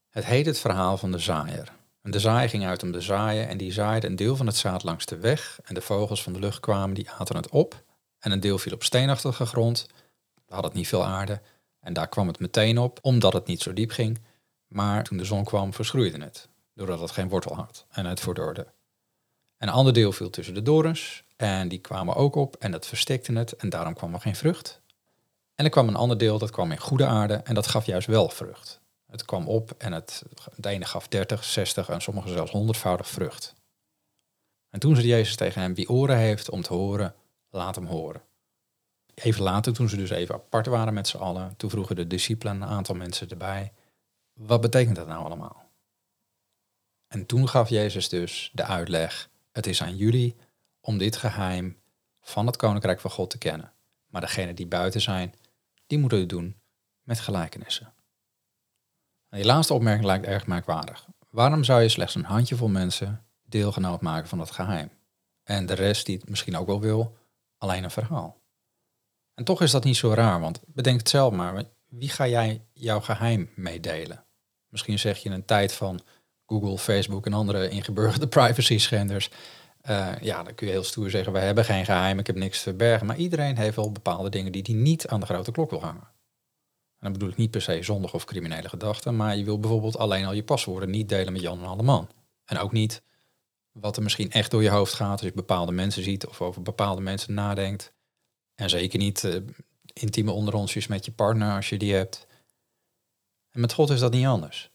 Het 0.09 0.25
heet 0.25 0.45
het 0.45 0.59
verhaal 0.59 0.97
van 0.97 1.11
de 1.11 1.19
zaaier. 1.19 1.71
En 2.01 2.11
de 2.11 2.19
zaaier 2.19 2.49
ging 2.49 2.65
uit 2.65 2.83
om 2.83 2.91
te 2.91 3.01
zaaien 3.01 3.47
en 3.47 3.57
die 3.57 3.71
zaaide 3.71 4.07
een 4.07 4.15
deel 4.15 4.35
van 4.35 4.45
het 4.45 4.55
zaad 4.55 4.83
langs 4.83 5.05
de 5.05 5.17
weg 5.17 5.59
en 5.63 5.73
de 5.73 5.81
vogels 5.81 6.23
van 6.23 6.33
de 6.33 6.39
lucht 6.39 6.59
kwamen, 6.59 6.95
die 6.95 7.11
aten 7.11 7.35
het 7.35 7.49
op. 7.49 7.83
En 8.19 8.31
een 8.31 8.39
deel 8.39 8.57
viel 8.57 8.73
op 8.73 8.83
steenachtige 8.83 9.45
grond, 9.45 9.87
hadden 10.45 10.69
het 10.69 10.79
niet 10.79 10.87
veel 10.87 11.05
aarde 11.05 11.41
en 11.79 11.93
daar 11.93 12.07
kwam 12.07 12.27
het 12.27 12.39
meteen 12.39 12.77
op, 12.77 12.99
omdat 13.01 13.33
het 13.33 13.47
niet 13.47 13.61
zo 13.61 13.73
diep 13.73 13.91
ging. 13.91 14.19
Maar 14.67 15.03
toen 15.03 15.17
de 15.17 15.25
zon 15.25 15.43
kwam, 15.43 15.73
verschroeide 15.73 16.23
het, 16.23 16.47
doordat 16.73 16.99
het 16.99 17.11
geen 17.11 17.29
wortel 17.29 17.55
had 17.55 17.85
en 17.89 18.05
het 18.05 18.19
verdorde. 18.19 18.67
Een 19.57 19.69
ander 19.69 19.93
deel 19.93 20.11
viel 20.11 20.29
tussen 20.29 20.53
de 20.53 20.61
dorens 20.61 21.23
en 21.35 21.67
die 21.67 21.79
kwamen 21.79 22.15
ook 22.15 22.35
op 22.35 22.55
en 22.55 22.71
dat 22.71 22.87
verstikte 22.87 23.33
het 23.33 23.55
en 23.55 23.69
daarom 23.69 23.93
kwam 23.93 24.13
er 24.13 24.21
geen 24.21 24.35
vrucht. 24.35 24.81
En 25.55 25.65
er 25.65 25.71
kwam 25.71 25.87
een 25.87 25.95
ander 25.95 26.17
deel, 26.17 26.37
dat 26.37 26.51
kwam 26.51 26.71
in 26.71 26.79
goede 26.79 27.05
aarde 27.05 27.33
en 27.33 27.53
dat 27.53 27.67
gaf 27.67 27.85
juist 27.85 28.07
wel 28.07 28.29
vrucht. 28.29 28.79
Het 29.07 29.25
kwam 29.25 29.47
op 29.47 29.71
en 29.77 29.91
het, 29.91 30.23
ene 30.61 30.85
gaf 30.85 31.07
30, 31.07 31.43
60 31.43 31.89
en 31.89 32.01
sommige 32.01 32.29
zelfs 32.29 32.51
honderdvoudig 32.51 33.07
vrucht. 33.07 33.55
En 34.69 34.79
toen 34.79 34.95
zei 34.95 35.07
Jezus 35.07 35.35
tegen 35.35 35.61
hem, 35.61 35.75
wie 35.75 35.89
oren 35.89 36.17
heeft 36.17 36.49
om 36.49 36.61
te 36.61 36.73
horen, 36.73 37.15
laat 37.49 37.75
hem 37.75 37.85
horen. 37.85 38.21
Even 39.13 39.43
later, 39.43 39.73
toen 39.73 39.89
ze 39.89 39.97
dus 39.97 40.09
even 40.09 40.35
apart 40.35 40.65
waren 40.65 40.93
met 40.93 41.07
z'n 41.07 41.17
allen, 41.17 41.53
toen 41.57 41.69
vroegen 41.69 41.95
de 41.95 42.07
discipelen 42.07 42.55
een 42.55 42.67
aantal 42.67 42.95
mensen 42.95 43.29
erbij, 43.29 43.71
wat 44.37 44.61
betekent 44.61 44.95
dat 44.95 45.07
nou 45.07 45.25
allemaal? 45.25 45.65
En 47.07 47.25
toen 47.25 47.49
gaf 47.49 47.69
Jezus 47.69 48.09
dus 48.09 48.51
de 48.53 48.63
uitleg, 48.63 49.29
het 49.51 49.67
is 49.67 49.81
aan 49.81 49.95
jullie 49.95 50.35
om 50.79 50.97
dit 50.97 51.15
geheim 51.15 51.81
van 52.21 52.45
het 52.45 52.55
koninkrijk 52.55 52.99
van 52.99 53.11
God 53.11 53.29
te 53.29 53.37
kennen. 53.37 53.73
Maar 54.07 54.21
degenen 54.21 54.55
die 54.55 54.67
buiten 54.67 55.01
zijn, 55.01 55.33
die 55.87 55.97
moeten 55.97 56.19
het 56.19 56.29
doen 56.29 56.59
met 57.03 57.19
gelijkenissen. 57.19 57.93
Die 59.29 59.45
laatste 59.45 59.73
opmerking 59.73 60.05
lijkt 60.05 60.25
erg 60.25 60.47
merkwaardig. 60.47 61.07
Waarom 61.29 61.63
zou 61.63 61.81
je 61.81 61.89
slechts 61.89 62.15
een 62.15 62.23
handjevol 62.23 62.67
mensen 62.67 63.25
deelgenoot 63.43 64.01
maken 64.01 64.29
van 64.29 64.37
dat 64.37 64.51
geheim? 64.51 64.89
En 65.43 65.65
de 65.65 65.73
rest 65.73 66.05
die 66.05 66.17
het 66.17 66.29
misschien 66.29 66.57
ook 66.57 66.67
wel 66.67 66.81
wil, 66.81 67.17
alleen 67.57 67.83
een 67.83 67.91
verhaal. 67.91 68.41
En 69.33 69.43
toch 69.43 69.61
is 69.61 69.71
dat 69.71 69.83
niet 69.83 69.97
zo 69.97 70.13
raar, 70.13 70.39
want 70.39 70.61
bedenk 70.65 70.99
het 70.99 71.09
zelf 71.09 71.33
maar. 71.33 71.63
Wie 71.87 72.09
ga 72.09 72.27
jij 72.27 72.65
jouw 72.73 72.99
geheim 72.99 73.49
meedelen? 73.55 74.26
Misschien 74.77 74.99
zeg 74.99 75.17
je 75.17 75.29
in 75.29 75.35
een 75.35 75.45
tijd 75.45 75.73
van 75.73 76.01
Google, 76.45 76.77
Facebook 76.77 77.25
en 77.25 77.33
andere 77.33 77.69
ingeburgerde 77.69 78.27
privacy 78.37 78.77
schenders. 78.77 79.29
Uh, 79.89 80.11
ja, 80.21 80.43
dan 80.43 80.55
kun 80.55 80.67
je 80.67 80.73
heel 80.73 80.83
stoer 80.83 81.09
zeggen, 81.09 81.33
we 81.33 81.39
hebben 81.39 81.65
geen 81.65 81.85
geheim, 81.85 82.19
ik 82.19 82.27
heb 82.27 82.35
niks 82.35 82.57
te 82.57 82.63
verbergen. 82.63 83.07
Maar 83.07 83.17
iedereen 83.17 83.57
heeft 83.57 83.75
wel 83.75 83.91
bepaalde 83.91 84.29
dingen 84.29 84.51
die 84.51 84.61
hij 84.65 84.75
niet 84.75 85.07
aan 85.07 85.19
de 85.19 85.25
grote 85.25 85.51
klok 85.51 85.69
wil 85.69 85.81
hangen. 85.81 86.07
En 86.99 87.03
dan 87.03 87.11
bedoel 87.11 87.29
ik 87.29 87.37
niet 87.37 87.51
per 87.51 87.61
se 87.61 87.83
zondig 87.83 88.13
of 88.13 88.25
criminele 88.25 88.69
gedachten, 88.69 89.15
maar 89.15 89.37
je 89.37 89.43
wil 89.43 89.59
bijvoorbeeld 89.59 89.97
alleen 89.97 90.25
al 90.25 90.33
je 90.33 90.43
paswoorden 90.43 90.89
niet 90.89 91.09
delen 91.09 91.33
met 91.33 91.41
Jan 91.41 91.59
en 91.59 91.65
alle 91.65 91.83
man. 91.83 92.09
En 92.45 92.57
ook 92.57 92.71
niet 92.71 93.01
wat 93.71 93.97
er 93.97 94.03
misschien 94.03 94.31
echt 94.31 94.51
door 94.51 94.63
je 94.63 94.69
hoofd 94.69 94.93
gaat 94.93 95.11
als 95.11 95.21
je 95.21 95.33
bepaalde 95.33 95.71
mensen 95.71 96.03
ziet 96.03 96.27
of 96.27 96.41
over 96.41 96.61
bepaalde 96.61 97.01
mensen 97.01 97.33
nadenkt. 97.33 97.93
En 98.55 98.69
zeker 98.69 98.99
niet 98.99 99.23
uh, 99.23 99.35
intieme 99.93 100.31
onderonsjes 100.31 100.87
met 100.87 101.05
je 101.05 101.11
partner 101.11 101.55
als 101.55 101.69
je 101.69 101.77
die 101.77 101.93
hebt. 101.93 102.26
En 103.57 103.63
met 103.63 103.73
God 103.73 103.89
is 103.89 103.99
dat 103.99 104.11
niet 104.11 104.25
anders. 104.25 104.71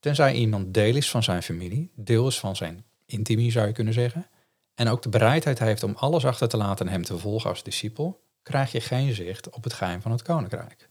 Tenzij 0.00 0.34
iemand 0.34 0.74
deel 0.74 0.96
is 0.96 1.10
van 1.10 1.22
zijn 1.22 1.42
familie, 1.42 1.92
deel 1.94 2.26
is 2.26 2.38
van 2.38 2.56
zijn 2.56 2.84
intimie 3.06 3.50
zou 3.50 3.66
je 3.66 3.72
kunnen 3.72 3.92
zeggen, 3.92 4.26
en 4.74 4.88
ook 4.88 5.02
de 5.02 5.08
bereidheid 5.08 5.58
heeft 5.58 5.82
om 5.82 5.94
alles 5.96 6.24
achter 6.24 6.48
te 6.48 6.56
laten 6.56 6.86
en 6.86 6.92
hem 6.92 7.02
te 7.02 7.18
volgen 7.18 7.50
als 7.50 7.62
discipel, 7.62 8.24
krijg 8.42 8.72
je 8.72 8.80
geen 8.80 9.14
zicht 9.14 9.50
op 9.50 9.64
het 9.64 9.72
geheim 9.72 10.00
van 10.00 10.10
het 10.10 10.22
koninkrijk. 10.22 10.90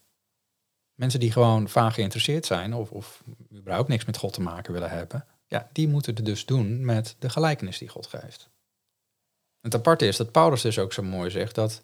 Mensen 0.93 1.19
die 1.19 1.31
gewoon 1.31 1.69
vaag 1.69 1.93
geïnteresseerd 1.93 2.45
zijn 2.45 2.73
of, 2.73 2.91
of 2.91 3.23
überhaupt 3.53 3.89
niks 3.89 4.05
met 4.05 4.17
God 4.17 4.33
te 4.33 4.41
maken 4.41 4.73
willen 4.73 4.89
hebben, 4.89 5.25
ja, 5.47 5.69
die 5.71 5.87
moeten 5.87 6.15
het 6.15 6.25
dus 6.25 6.45
doen 6.45 6.85
met 6.85 7.15
de 7.19 7.29
gelijkenis 7.29 7.77
die 7.77 7.89
God 7.89 8.07
geeft. 8.07 8.49
Het 9.61 9.75
aparte 9.75 10.07
is 10.07 10.17
dat 10.17 10.31
Paulus 10.31 10.61
dus 10.61 10.79
ook 10.79 10.93
zo 10.93 11.03
mooi 11.03 11.29
zegt 11.29 11.55
dat, 11.55 11.83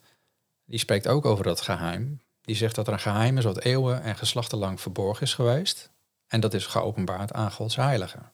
die 0.66 0.80
spreekt 0.80 1.08
ook 1.08 1.26
over 1.26 1.44
dat 1.44 1.62
geheim. 1.62 2.22
Die 2.48 2.56
zegt 2.56 2.76
dat 2.76 2.88
er 2.88 2.94
een 2.94 3.00
geheim 3.00 3.38
is 3.38 3.44
wat 3.44 3.60
eeuwen 3.60 4.02
en 4.02 4.16
geslachten 4.16 4.58
lang 4.58 4.82
verborgen 4.82 5.24
is 5.24 5.34
geweest. 5.34 5.90
En 6.28 6.40
dat 6.40 6.54
is 6.54 6.66
geopenbaard 6.66 7.34
aan 7.34 7.52
Gods 7.52 7.76
heiligen. 7.76 8.32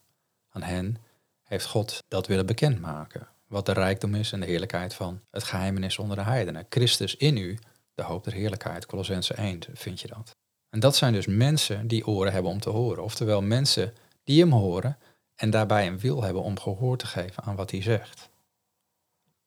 Aan 0.50 0.62
hen 0.62 0.98
heeft 1.43 1.65
God 1.65 2.03
dat 2.08 2.27
willen 2.27 2.46
bekendmaken. 2.46 3.27
Wat 3.48 3.65
de 3.65 3.72
rijkdom 3.72 4.15
is 4.15 4.32
en 4.32 4.39
de 4.39 4.46
heerlijkheid 4.46 4.93
van 4.93 5.22
het 5.32 5.43
geheimenis 5.43 5.98
onder 5.98 6.17
de 6.17 6.24
heidenen. 6.24 6.65
Christus 6.70 7.15
in 7.15 7.38
u, 7.38 7.60
de 7.96 8.03
hoop 8.03 8.24
der 8.24 8.34
heerlijkheid. 8.34 8.86
Colossense 8.86 9.34
1 9.34 9.60
vind 9.74 10.01
je 10.01 10.08
dat. 10.08 10.36
En 10.70 10.79
dat 10.79 10.96
zijn 10.96 11.13
dus 11.13 11.27
mensen 11.27 11.88
die 11.88 12.08
oren 12.08 12.34
hebben 12.34 12.51
om 12.51 12.60
te 12.60 12.70
horen. 12.70 13.03
Oftewel 13.03 13.41
mensen 13.41 13.93
die 14.24 14.41
hem 14.41 14.51
horen 14.51 14.98
en 15.36 15.50
daarbij 15.50 15.88
een 15.88 16.00
wil 16.00 16.24
hebben 16.24 16.43
om 16.43 16.60
gehoor 16.60 16.98
te 16.98 17.08
geven 17.08 17.43
aan 17.43 17.55
wat 17.55 17.72
hij 17.72 17.82
zegt. 17.82 18.29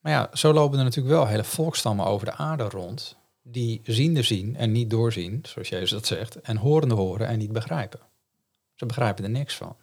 Maar 0.01 0.13
ja, 0.13 0.31
zo 0.33 0.53
lopen 0.53 0.79
er 0.79 0.85
natuurlijk 0.85 1.15
wel 1.15 1.27
hele 1.27 1.45
volkstammen 1.45 2.07
over 2.07 2.27
de 2.27 2.35
aarde 2.35 2.69
rond, 2.69 3.17
die 3.49 3.81
ziende 3.85 4.23
zien 4.23 4.57
en 4.57 4.73
niet 4.73 4.91
doorzien, 4.91 5.41
zoals 5.43 5.69
Jezus 5.69 5.91
dat 5.91 6.07
zegt, 6.07 6.41
en 6.41 6.57
horende 6.57 6.95
horen 6.95 7.27
en 7.27 7.39
niet 7.39 7.53
begrijpen. 7.53 8.01
Ze 8.75 8.87
begrijpen 8.87 9.25
er 9.25 9.31
niks 9.31 9.55
van. 9.55 9.77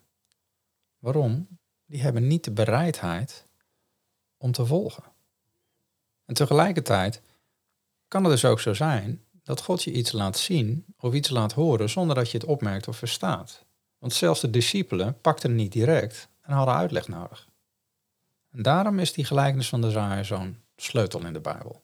Waarom? 0.99 1.47
Die 1.85 2.01
hebben 2.01 2.27
niet 2.27 2.43
de 2.43 2.51
bereidheid 2.51 3.47
om 4.37 4.51
te 4.51 4.65
volgen. 4.65 5.03
En 6.25 6.33
tegelijkertijd 6.33 7.21
kan 8.07 8.23
het 8.23 8.31
dus 8.31 8.45
ook 8.45 8.59
zo 8.59 8.73
zijn 8.73 9.23
dat 9.43 9.61
God 9.61 9.83
je 9.83 9.91
iets 9.91 10.11
laat 10.11 10.37
zien 10.37 10.85
of 10.97 11.13
iets 11.13 11.29
laat 11.29 11.53
horen 11.53 11.89
zonder 11.89 12.15
dat 12.15 12.31
je 12.31 12.37
het 12.37 12.47
opmerkt 12.47 12.87
of 12.87 12.97
verstaat. 12.97 13.65
Want 13.97 14.13
zelfs 14.13 14.41
de 14.41 14.49
discipelen 14.49 15.21
pakten 15.21 15.55
niet 15.55 15.71
direct 15.71 16.29
en 16.41 16.53
hadden 16.53 16.75
uitleg 16.75 17.07
nodig. 17.07 17.47
En 18.49 18.61
daarom 18.61 18.99
is 18.99 19.13
die 19.13 19.25
gelijkenis 19.25 19.69
van 19.69 19.81
de 19.81 19.91
zaaier 19.91 20.25
zo'n 20.25 20.63
sleutel 20.75 21.25
in 21.25 21.33
de 21.33 21.41
Bijbel. 21.41 21.83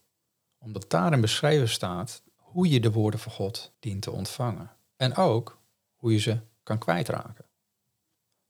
Omdat 0.60 0.90
daarin 0.90 1.22
beschreven 1.22 1.70
staat 1.70 2.22
hoe 2.36 2.70
je 2.70 2.80
de 2.80 2.92
woorden 2.92 3.20
van 3.20 3.32
God 3.32 3.72
dient 3.80 4.02
te 4.02 4.12
ontvangen. 4.12 4.72
En 4.96 5.16
ook 5.16 5.58
hoe 5.96 6.12
je 6.12 6.20
ze 6.20 6.40
kan 6.64 6.78
kwijtraken. 6.78 7.46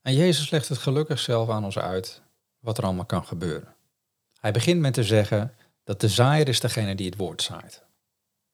En 0.02 0.14
Jezus 0.14 0.50
legt 0.50 0.70
het 0.70 0.78
gelukkig 0.78 1.20
zelf 1.20 1.50
aan 1.50 1.64
ons 1.64 1.78
uit 1.78 2.22
wat 2.60 2.78
er 2.78 2.84
allemaal 2.84 3.06
kan 3.06 3.26
gebeuren. 3.26 3.76
Hij 4.40 4.52
begint 4.52 4.80
met 4.80 4.94
te 4.94 5.04
zeggen 5.04 5.56
dat 5.84 6.02
de 6.02 6.08
zaaier 6.08 6.48
is 6.48 6.60
degene 6.60 6.96
die 6.96 7.06
het 7.06 7.18
woord 7.18 7.42
zaait. 7.42 7.84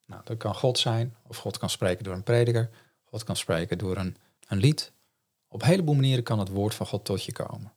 Nou, 0.06 0.20
dat 0.24 0.36
kan 0.36 0.54
God 0.54 0.78
zijn, 0.78 1.16
of 1.22 1.36
God 1.36 1.58
kan 1.58 1.70
spreken 1.70 2.04
door 2.04 2.14
een 2.14 2.22
prediker, 2.22 2.70
God 3.04 3.24
kan 3.24 3.36
spreken 3.36 3.78
door 3.78 3.96
een, 3.96 4.16
een 4.48 4.58
lied. 4.58 4.92
Op 5.48 5.62
een 5.62 5.68
heleboel 5.68 5.94
manieren 5.94 6.24
kan 6.24 6.38
het 6.38 6.48
woord 6.48 6.74
van 6.74 6.86
God 6.86 7.04
tot 7.04 7.24
je 7.24 7.32
komen. 7.32 7.72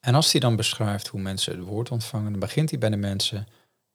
En 0.00 0.14
als 0.14 0.32
hij 0.32 0.40
dan 0.40 0.56
beschrijft 0.56 1.06
hoe 1.06 1.20
mensen 1.20 1.58
het 1.58 1.66
woord 1.66 1.90
ontvangen, 1.90 2.30
dan 2.30 2.40
begint 2.40 2.70
hij 2.70 2.78
bij 2.78 2.90
de 2.90 2.96
mensen 2.96 3.48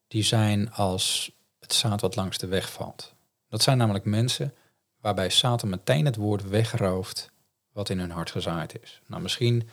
die 0.08 0.24
zijn 0.24 0.74
als 0.74 1.32
het 1.60 1.74
zaad 1.74 2.02
wat 2.02 2.16
langs 2.16 2.38
de 2.38 2.48
weg 2.48 2.72
valt. 2.72 3.14
Dat 3.50 3.62
zijn 3.62 3.78
namelijk 3.78 4.06
mensen 4.06 4.54
waarbij 5.02 5.30
Satan 5.30 5.70
meteen 5.70 6.06
het 6.06 6.16
woord 6.16 6.50
wegrooft 6.50 7.32
wat 7.74 7.90
in 7.90 8.00
hun 8.00 8.12
hart 8.12 8.32
gezaaid 8.32 8.82
is. 8.82 9.02
Nou, 9.08 9.22
misschien 9.22 9.70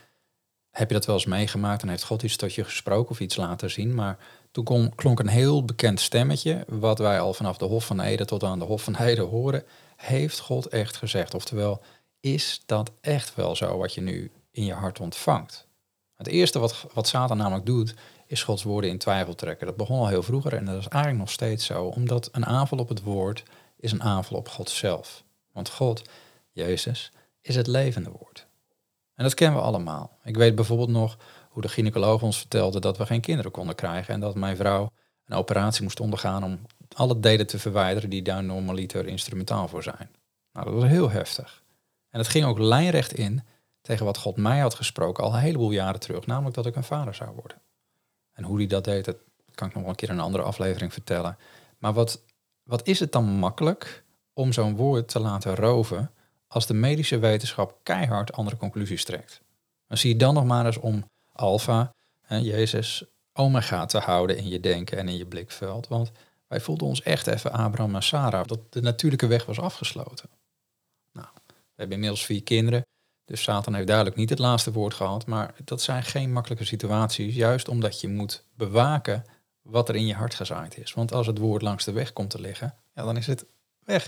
heb 0.71 0.89
je 0.89 0.95
dat 0.95 1.07
wel 1.07 1.15
eens 1.15 1.25
meegemaakt 1.25 1.83
en 1.83 1.89
heeft 1.89 2.05
God 2.05 2.23
iets 2.23 2.37
tot 2.37 2.55
je 2.55 2.65
gesproken 2.65 3.11
of 3.11 3.21
iets 3.21 3.37
laten 3.37 3.71
zien, 3.71 3.95
maar 3.95 4.19
toen 4.51 4.93
klonk 4.95 5.19
een 5.19 5.29
heel 5.29 5.65
bekend 5.65 6.01
stemmetje, 6.01 6.65
wat 6.69 6.99
wij 6.99 7.21
al 7.21 7.35
vanaf 7.35 7.57
de 7.57 7.65
Hof 7.65 7.87
van 7.87 8.01
Ede 8.01 8.25
tot 8.25 8.43
aan 8.43 8.59
de 8.59 8.65
Hof 8.65 8.83
van 8.83 8.97
Ede 8.97 9.23
horen, 9.23 9.65
heeft 9.97 10.39
God 10.39 10.67
echt 10.67 10.97
gezegd. 10.97 11.35
Oftewel, 11.35 11.83
is 12.21 12.63
dat 12.67 12.91
echt 13.01 13.35
wel 13.35 13.57
zo 13.57 13.79
wat 13.79 13.95
je 13.95 14.01
nu 14.01 14.31
in 14.51 14.65
je 14.65 14.73
hart 14.73 15.01
ontvangt? 15.01 15.67
Het 16.15 16.27
eerste 16.27 16.59
wat, 16.59 16.87
wat 16.93 17.09
Satan 17.09 17.37
namelijk 17.37 17.67
doet, 17.67 17.95
is 18.27 18.43
Gods 18.43 18.63
woorden 18.63 18.91
in 18.91 18.99
twijfel 18.99 19.35
trekken. 19.35 19.67
Dat 19.67 19.77
begon 19.77 19.99
al 19.99 20.09
heel 20.09 20.23
vroeger 20.23 20.55
en 20.55 20.65
dat 20.65 20.79
is 20.79 20.89
eigenlijk 20.89 21.23
nog 21.23 21.33
steeds 21.33 21.67
zo, 21.67 21.85
omdat 21.85 22.29
een 22.33 22.47
aanval 22.47 22.79
op 22.79 22.89
het 22.89 23.03
woord 23.03 23.43
is 23.77 23.93
een 23.93 24.03
aanval 24.03 24.39
op 24.39 24.49
God 24.49 24.71
zelf. 24.71 25.25
Want 25.53 25.71
God, 25.71 26.03
Jezus, 26.53 27.13
is 27.41 27.57
het 27.57 27.67
levende 27.67 28.11
woord. 28.11 28.47
En 29.15 29.25
dat 29.25 29.35
kennen 29.35 29.59
we 29.59 29.65
allemaal. 29.65 30.19
Ik 30.25 30.37
weet 30.37 30.55
bijvoorbeeld 30.55 30.89
nog 30.89 31.17
hoe 31.49 31.63
de 31.63 31.69
gynaecoloog 31.69 32.23
ons 32.23 32.39
vertelde 32.39 32.81
dat 32.81 32.99
we 32.99 33.07
geen 33.07 33.21
kinderen 33.21 33.51
konden 33.51 33.75
krijgen 33.75 34.15
en 34.15 34.21
dat 34.21 34.35
mijn 34.35 34.57
vrouw 34.57 34.91
een 35.27 35.37
operatie 35.37 35.83
moest 35.83 36.01
ondergaan 36.01 36.45
om 36.45 36.61
alle 36.95 37.21
delen 37.21 37.47
te 37.47 37.59
verwijderen 37.59 38.11
die 38.11 38.23
daar 38.23 38.45
normaliter 38.45 39.07
instrumentaal 39.07 39.69
voor 39.69 39.83
zijn. 39.83 40.11
Nou, 40.53 40.67
dat 40.67 40.75
was 40.75 40.85
heel 40.85 41.11
heftig. 41.11 41.63
En 42.11 42.19
het 42.19 42.29
ging 42.29 42.45
ook 42.45 42.59
lijnrecht 42.59 43.13
in 43.13 43.43
tegen 43.81 44.05
wat 44.05 44.19
God 44.19 44.37
mij 44.37 44.59
had 44.59 44.75
gesproken 44.75 45.25
al 45.25 45.35
een 45.35 45.41
heleboel 45.41 45.71
jaren 45.71 46.01
terug, 46.01 46.27
namelijk 46.27 46.55
dat 46.55 46.67
ik 46.67 46.77
een 46.77 46.85
vader 46.85 47.15
zou 47.15 47.31
worden. 47.35 47.61
En 48.35 48.45
hoe 48.45 48.57
hij 48.57 48.67
dat 48.67 48.85
deed, 48.85 49.05
dat 49.05 49.17
kan 49.55 49.69
ik 49.69 49.75
nog 49.75 49.83
wel 49.83 49.93
een 49.93 49.99
keer 49.99 50.09
in 50.09 50.15
een 50.15 50.25
andere 50.25 50.43
aflevering 50.43 50.93
vertellen. 50.93 51.37
Maar 51.79 51.93
wat, 51.93 52.23
wat 52.63 52.87
is 52.87 53.01
het 53.01 53.13
dan 53.13 53.25
makkelijk 53.25 54.05
om 54.33 54.53
zo'n 54.53 54.77
woord 54.77 55.09
te 55.09 55.21
laten 55.21 55.55
roven 55.55 56.11
als 56.47 56.67
de 56.67 56.75
medische 56.75 57.19
wetenschap 57.19 57.79
keihard 57.83 58.33
andere 58.33 58.57
conclusies 58.57 59.05
trekt? 59.05 59.41
Dan 59.89 59.99
zie 59.99 60.13
je 60.13 60.19
dan 60.19 60.35
nog 60.35 60.45
maar 60.45 60.67
eens 60.67 60.79
om 60.79 61.05
alfa, 61.33 61.95
en 62.27 62.43
Jezus, 62.43 63.05
omega 63.33 63.87
te 63.87 63.99
houden 63.99 64.37
in 64.37 64.49
je 64.49 64.61
denken 64.61 64.99
en 64.99 65.09
in 65.09 65.17
je 65.17 65.27
blikveld. 65.27 65.89
Want 65.89 66.11
wij 66.47 66.61
voelden 66.61 66.87
ons 66.87 67.03
echt 67.03 67.27
even 67.27 67.53
Abraham 67.53 67.95
en 67.95 68.03
Sarah, 68.03 68.47
dat 68.47 68.73
de 68.73 68.81
natuurlijke 68.81 69.27
weg 69.27 69.47
was 69.47 69.59
afgesloten. 69.59 70.29
Nou, 71.13 71.29
we 71.45 71.53
hebben 71.75 71.95
inmiddels 71.95 72.25
vier 72.25 72.43
kinderen. 72.43 72.83
Dus 73.25 73.43
Satan 73.43 73.75
heeft 73.75 73.87
duidelijk 73.87 74.17
niet 74.17 74.31
het 74.31 74.39
laatste 74.39 74.73
woord 74.73 74.95
gehad, 74.95 75.27
maar 75.27 75.55
dat 75.65 75.83
zijn 75.83 76.03
geen 76.03 76.33
makkelijke 76.33 76.65
situaties, 76.65 77.35
juist 77.35 77.69
omdat 77.69 78.01
je 78.01 78.09
moet 78.09 78.45
bewaken 78.55 79.25
wat 79.63 79.89
er 79.89 79.97
in 79.97 80.07
je 80.07 80.15
hart 80.15 80.35
gezaaid 80.35 80.79
is. 80.79 80.93
Want 80.95 81.13
als 81.13 81.27
het 81.27 81.39
woord 81.39 81.63
langs 81.63 81.85
de 81.85 81.93
weg 81.93 82.13
komt 82.13 82.31
te 82.31 82.41
liggen, 82.41 82.75
ja, 82.95 83.03
dan 83.05 83.17
is 83.17 83.27
het 83.27 83.45
weg. 83.79 84.07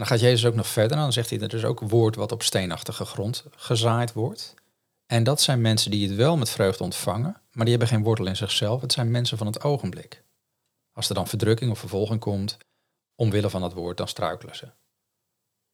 En 0.00 0.06
dan 0.06 0.06
gaat 0.06 0.20
Jezus 0.20 0.46
ook 0.46 0.54
nog 0.54 0.66
verder, 0.66 0.96
dan 0.96 1.12
zegt 1.12 1.30
hij 1.30 1.38
dat 1.38 1.52
er 1.52 1.58
is 1.58 1.64
ook 1.64 1.80
woord 1.80 2.16
wat 2.16 2.32
op 2.32 2.42
steenachtige 2.42 3.04
grond 3.04 3.44
gezaaid 3.50 4.12
wordt. 4.12 4.54
En 5.06 5.24
dat 5.24 5.40
zijn 5.40 5.60
mensen 5.60 5.90
die 5.90 6.08
het 6.08 6.16
wel 6.16 6.36
met 6.36 6.50
vreugde 6.50 6.84
ontvangen, 6.84 7.40
maar 7.52 7.64
die 7.64 7.76
hebben 7.76 7.88
geen 7.88 8.02
wortel 8.02 8.26
in 8.26 8.36
zichzelf. 8.36 8.80
Het 8.80 8.92
zijn 8.92 9.10
mensen 9.10 9.38
van 9.38 9.46
het 9.46 9.62
ogenblik. 9.62 10.22
Als 10.92 11.08
er 11.08 11.14
dan 11.14 11.26
verdrukking 11.26 11.70
of 11.70 11.78
vervolging 11.78 12.20
komt, 12.20 12.56
omwille 13.14 13.50
van 13.50 13.60
dat 13.60 13.72
woord, 13.72 13.96
dan 13.96 14.08
struikelen 14.08 14.56
ze. 14.56 14.68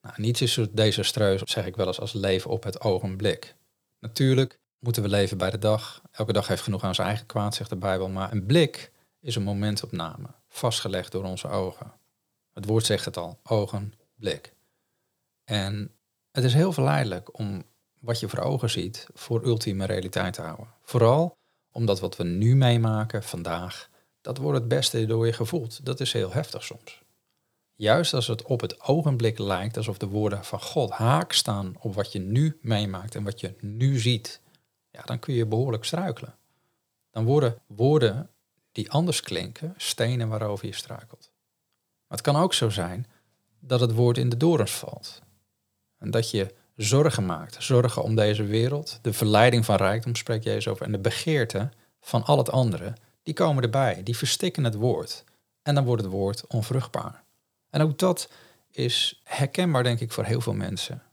Nou, 0.07 0.21
niets 0.21 0.41
is 0.41 0.53
zo 0.53 0.65
desastreus, 0.71 1.41
zeg 1.45 1.65
ik 1.65 1.75
wel 1.75 1.87
eens, 1.87 1.99
als 1.99 2.13
leven 2.13 2.51
op 2.51 2.63
het 2.63 2.81
ogenblik. 2.81 3.55
Natuurlijk 3.99 4.59
moeten 4.79 5.01
we 5.01 5.09
leven 5.09 5.37
bij 5.37 5.49
de 5.49 5.57
dag. 5.57 6.01
Elke 6.11 6.33
dag 6.33 6.47
heeft 6.47 6.61
genoeg 6.61 6.83
aan 6.83 6.95
zijn 6.95 7.07
eigen 7.07 7.25
kwaad, 7.25 7.55
zegt 7.55 7.69
de 7.69 7.75
Bijbel. 7.75 8.09
Maar 8.09 8.31
een 8.31 8.45
blik 8.45 8.91
is 9.19 9.35
een 9.35 9.43
momentopname, 9.43 10.27
vastgelegd 10.47 11.11
door 11.11 11.23
onze 11.23 11.47
ogen. 11.47 11.91
Het 12.53 12.65
woord 12.65 12.85
zegt 12.85 13.05
het 13.05 13.17
al, 13.17 13.39
ogen, 13.43 13.93
blik. 14.15 14.53
En 15.43 15.91
het 16.31 16.43
is 16.43 16.53
heel 16.53 16.71
verleidelijk 16.71 17.39
om 17.39 17.63
wat 17.99 18.19
je 18.19 18.29
voor 18.29 18.39
ogen 18.39 18.69
ziet 18.69 19.07
voor 19.13 19.45
ultieme 19.45 19.85
realiteit 19.85 20.33
te 20.33 20.41
houden. 20.41 20.67
Vooral 20.83 21.37
omdat 21.71 21.99
wat 21.99 22.15
we 22.15 22.23
nu 22.23 22.55
meemaken, 22.55 23.23
vandaag, 23.23 23.89
dat 24.21 24.37
wordt 24.37 24.59
het 24.59 24.67
beste 24.67 25.05
door 25.05 25.25
je 25.25 25.33
gevoeld. 25.33 25.85
Dat 25.85 25.99
is 25.99 26.13
heel 26.13 26.31
heftig 26.31 26.63
soms. 26.63 27.01
Juist 27.77 28.13
als 28.13 28.27
het 28.27 28.43
op 28.43 28.61
het 28.61 28.81
ogenblik 28.81 29.39
lijkt 29.39 29.77
alsof 29.77 29.97
de 29.97 30.07
woorden 30.07 30.45
van 30.45 30.61
God 30.61 30.91
haak 30.91 31.33
staan 31.33 31.75
op 31.79 31.95
wat 31.95 32.11
je 32.11 32.19
nu 32.19 32.57
meemaakt 32.61 33.15
en 33.15 33.23
wat 33.23 33.39
je 33.39 33.55
nu 33.59 33.99
ziet, 33.99 34.41
ja, 34.91 35.01
dan 35.01 35.19
kun 35.19 35.33
je 35.33 35.45
behoorlijk 35.45 35.83
struikelen. 35.83 36.35
Dan 37.11 37.25
worden 37.25 37.61
woorden 37.67 38.29
die 38.71 38.91
anders 38.91 39.21
klinken 39.21 39.73
stenen 39.77 40.27
waarover 40.27 40.65
je 40.65 40.73
struikelt. 40.73 41.31
Maar 42.07 42.17
het 42.17 42.21
kan 42.21 42.35
ook 42.35 42.53
zo 42.53 42.69
zijn 42.69 43.07
dat 43.59 43.79
het 43.79 43.93
woord 43.93 44.17
in 44.17 44.29
de 44.29 44.37
dorens 44.37 44.71
valt. 44.71 45.21
En 45.97 46.11
dat 46.11 46.31
je 46.31 46.53
zorgen 46.75 47.25
maakt. 47.25 47.63
Zorgen 47.63 48.03
om 48.03 48.15
deze 48.15 48.43
wereld, 48.43 48.99
de 49.01 49.13
verleiding 49.13 49.65
van 49.65 49.75
rijkdom 49.75 50.15
spreekt 50.15 50.43
Jezus 50.43 50.67
over, 50.67 50.85
en 50.85 50.91
de 50.91 50.99
begeerte 50.99 51.69
van 51.99 52.23
al 52.23 52.37
het 52.37 52.51
andere, 52.51 52.93
die 53.23 53.33
komen 53.33 53.63
erbij. 53.63 54.03
Die 54.03 54.17
verstikken 54.17 54.63
het 54.63 54.75
woord. 54.75 55.23
En 55.61 55.75
dan 55.75 55.85
wordt 55.85 56.01
het 56.03 56.11
woord 56.11 56.47
onvruchtbaar. 56.47 57.25
En 57.77 57.83
ook 57.83 57.97
dat 57.97 58.29
is 58.71 59.21
herkenbaar, 59.23 59.83
denk 59.83 59.99
ik, 59.99 60.11
voor 60.11 60.23
heel 60.23 60.41
veel 60.41 60.53
mensen. 60.53 61.03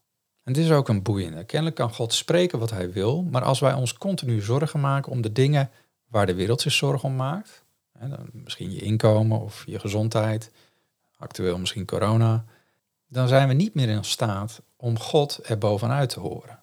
En 0.42 0.52
dit 0.52 0.64
is 0.64 0.70
ook 0.70 0.88
een 0.88 1.02
boeiende. 1.02 1.44
Kennelijk 1.44 1.76
kan 1.76 1.94
God 1.94 2.12
spreken 2.12 2.58
wat 2.58 2.70
hij 2.70 2.92
wil, 2.92 3.22
maar 3.22 3.42
als 3.42 3.60
wij 3.60 3.72
ons 3.72 3.94
continu 3.94 4.40
zorgen 4.40 4.80
maken 4.80 5.12
om 5.12 5.20
de 5.20 5.32
dingen 5.32 5.70
waar 6.08 6.26
de 6.26 6.34
wereld 6.34 6.60
zich 6.60 6.72
zorgen 6.72 7.08
om 7.08 7.16
maakt, 7.16 7.64
hè, 7.98 8.08
dan 8.08 8.28
misschien 8.32 8.72
je 8.72 8.80
inkomen 8.80 9.40
of 9.40 9.62
je 9.66 9.78
gezondheid, 9.78 10.50
actueel 11.16 11.58
misschien 11.58 11.86
corona, 11.86 12.44
dan 13.06 13.28
zijn 13.28 13.48
we 13.48 13.54
niet 13.54 13.74
meer 13.74 13.88
in 13.88 14.04
staat 14.04 14.62
om 14.76 14.98
God 14.98 15.40
er 15.42 15.58
bovenuit 15.58 16.08
te 16.08 16.20
horen. 16.20 16.62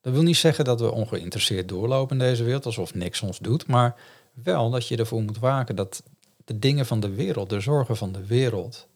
Dat 0.00 0.12
wil 0.12 0.22
niet 0.22 0.36
zeggen 0.36 0.64
dat 0.64 0.80
we 0.80 0.92
ongeïnteresseerd 0.92 1.68
doorlopen 1.68 2.18
in 2.20 2.24
deze 2.26 2.44
wereld, 2.44 2.66
alsof 2.66 2.94
niks 2.94 3.22
ons 3.22 3.38
doet, 3.38 3.66
maar 3.66 3.94
wel 4.32 4.70
dat 4.70 4.88
je 4.88 4.96
ervoor 4.96 5.22
moet 5.22 5.38
waken 5.38 5.76
dat 5.76 6.02
de 6.44 6.58
dingen 6.58 6.86
van 6.86 7.00
de 7.00 7.14
wereld, 7.14 7.50
de 7.50 7.60
zorgen 7.60 7.96
van 7.96 8.12
de 8.12 8.26
wereld 8.26 8.90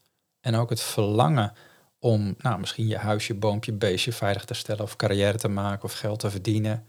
en 0.46 0.54
ook 0.54 0.70
het 0.70 0.80
verlangen 0.80 1.52
om 1.98 2.34
nou, 2.38 2.58
misschien 2.60 2.86
je 2.86 2.96
huisje, 2.96 3.34
boompje, 3.34 3.72
beestje 3.72 4.12
veilig 4.12 4.44
te 4.44 4.54
stellen 4.54 4.82
of 4.82 4.96
carrière 4.96 5.38
te 5.38 5.48
maken 5.48 5.84
of 5.84 5.92
geld 5.92 6.18
te 6.18 6.30
verdienen 6.30 6.86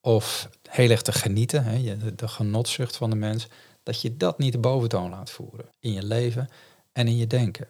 of 0.00 0.50
heel 0.68 0.90
erg 0.90 1.02
te 1.02 1.12
genieten, 1.12 1.64
hè, 1.64 1.96
de, 1.96 2.14
de 2.14 2.28
genotzucht 2.28 2.96
van 2.96 3.10
de 3.10 3.16
mens, 3.16 3.46
dat 3.82 4.00
je 4.00 4.16
dat 4.16 4.38
niet 4.38 4.52
de 4.52 4.58
boventoon 4.58 5.10
laat 5.10 5.30
voeren 5.30 5.68
in 5.78 5.92
je 5.92 6.02
leven 6.02 6.48
en 6.92 7.06
in 7.06 7.16
je 7.16 7.26
denken. 7.26 7.68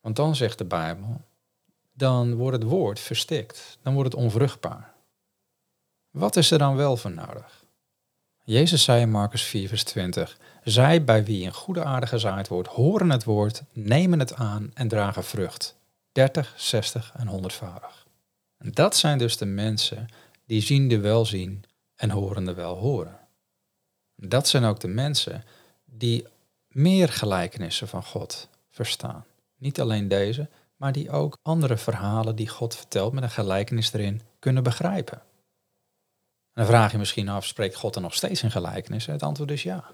Want 0.00 0.16
dan 0.16 0.36
zegt 0.36 0.58
de 0.58 0.64
Bijbel, 0.64 1.20
dan 1.92 2.34
wordt 2.34 2.56
het 2.56 2.70
woord 2.70 3.00
verstikt, 3.00 3.78
dan 3.82 3.94
wordt 3.94 4.12
het 4.12 4.22
onvruchtbaar. 4.22 4.92
Wat 6.10 6.36
is 6.36 6.50
er 6.50 6.58
dan 6.58 6.76
wel 6.76 6.96
voor 6.96 7.12
nodig? 7.12 7.59
Jezus 8.50 8.82
zei 8.82 9.00
in 9.00 9.10
Marcus 9.10 9.42
4, 9.42 9.68
vers 9.68 9.84
20, 9.84 10.38
zij 10.64 11.04
bij 11.04 11.24
wie 11.24 11.42
in 11.42 11.52
goede 11.52 11.84
aarde 11.84 12.06
gezaaid 12.06 12.48
wordt, 12.48 12.68
horen 12.68 13.10
het 13.10 13.24
woord, 13.24 13.62
nemen 13.72 14.18
het 14.18 14.34
aan 14.34 14.70
en 14.74 14.88
dragen 14.88 15.24
vrucht. 15.24 15.76
30, 16.12 16.54
60 16.56 17.12
en 17.16 17.28
100voudig. 17.28 18.06
En 18.58 18.70
dat 18.72 18.96
zijn 18.96 19.18
dus 19.18 19.36
de 19.36 19.44
mensen 19.44 20.08
die 20.46 20.60
zien 20.60 20.88
de 20.88 21.00
wel 21.00 21.24
zien 21.24 21.64
en 21.96 22.10
horen 22.10 22.44
de 22.44 22.54
wel 22.54 22.76
horen. 22.76 23.18
Dat 24.16 24.48
zijn 24.48 24.64
ook 24.64 24.80
de 24.80 24.88
mensen 24.88 25.44
die 25.84 26.26
meer 26.68 27.08
gelijkenissen 27.08 27.88
van 27.88 28.04
God 28.04 28.48
verstaan. 28.70 29.24
Niet 29.56 29.80
alleen 29.80 30.08
deze, 30.08 30.48
maar 30.76 30.92
die 30.92 31.10
ook 31.10 31.38
andere 31.42 31.76
verhalen 31.76 32.36
die 32.36 32.48
God 32.48 32.76
vertelt 32.76 33.12
met 33.12 33.22
een 33.22 33.30
gelijkenis 33.30 33.92
erin 33.92 34.20
kunnen 34.38 34.62
begrijpen. 34.62 35.22
En 36.52 36.62
dan 36.62 36.66
vraag 36.66 36.92
je 36.92 36.98
misschien 36.98 37.28
af, 37.28 37.46
spreekt 37.46 37.74
God 37.74 37.94
er 37.94 38.02
nog 38.02 38.14
steeds 38.14 38.42
in 38.42 38.50
gelijkenissen? 38.50 39.12
Het 39.12 39.22
antwoord 39.22 39.50
is 39.50 39.62
ja. 39.62 39.84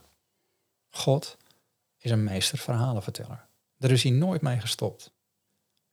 God 0.90 1.36
is 1.98 2.10
een 2.10 2.24
meester 2.24 2.58
verhalenverteller. 2.58 3.46
Daar 3.78 3.90
is 3.90 4.02
hij 4.02 4.12
nooit 4.12 4.42
mee 4.42 4.60
gestopt. 4.60 5.10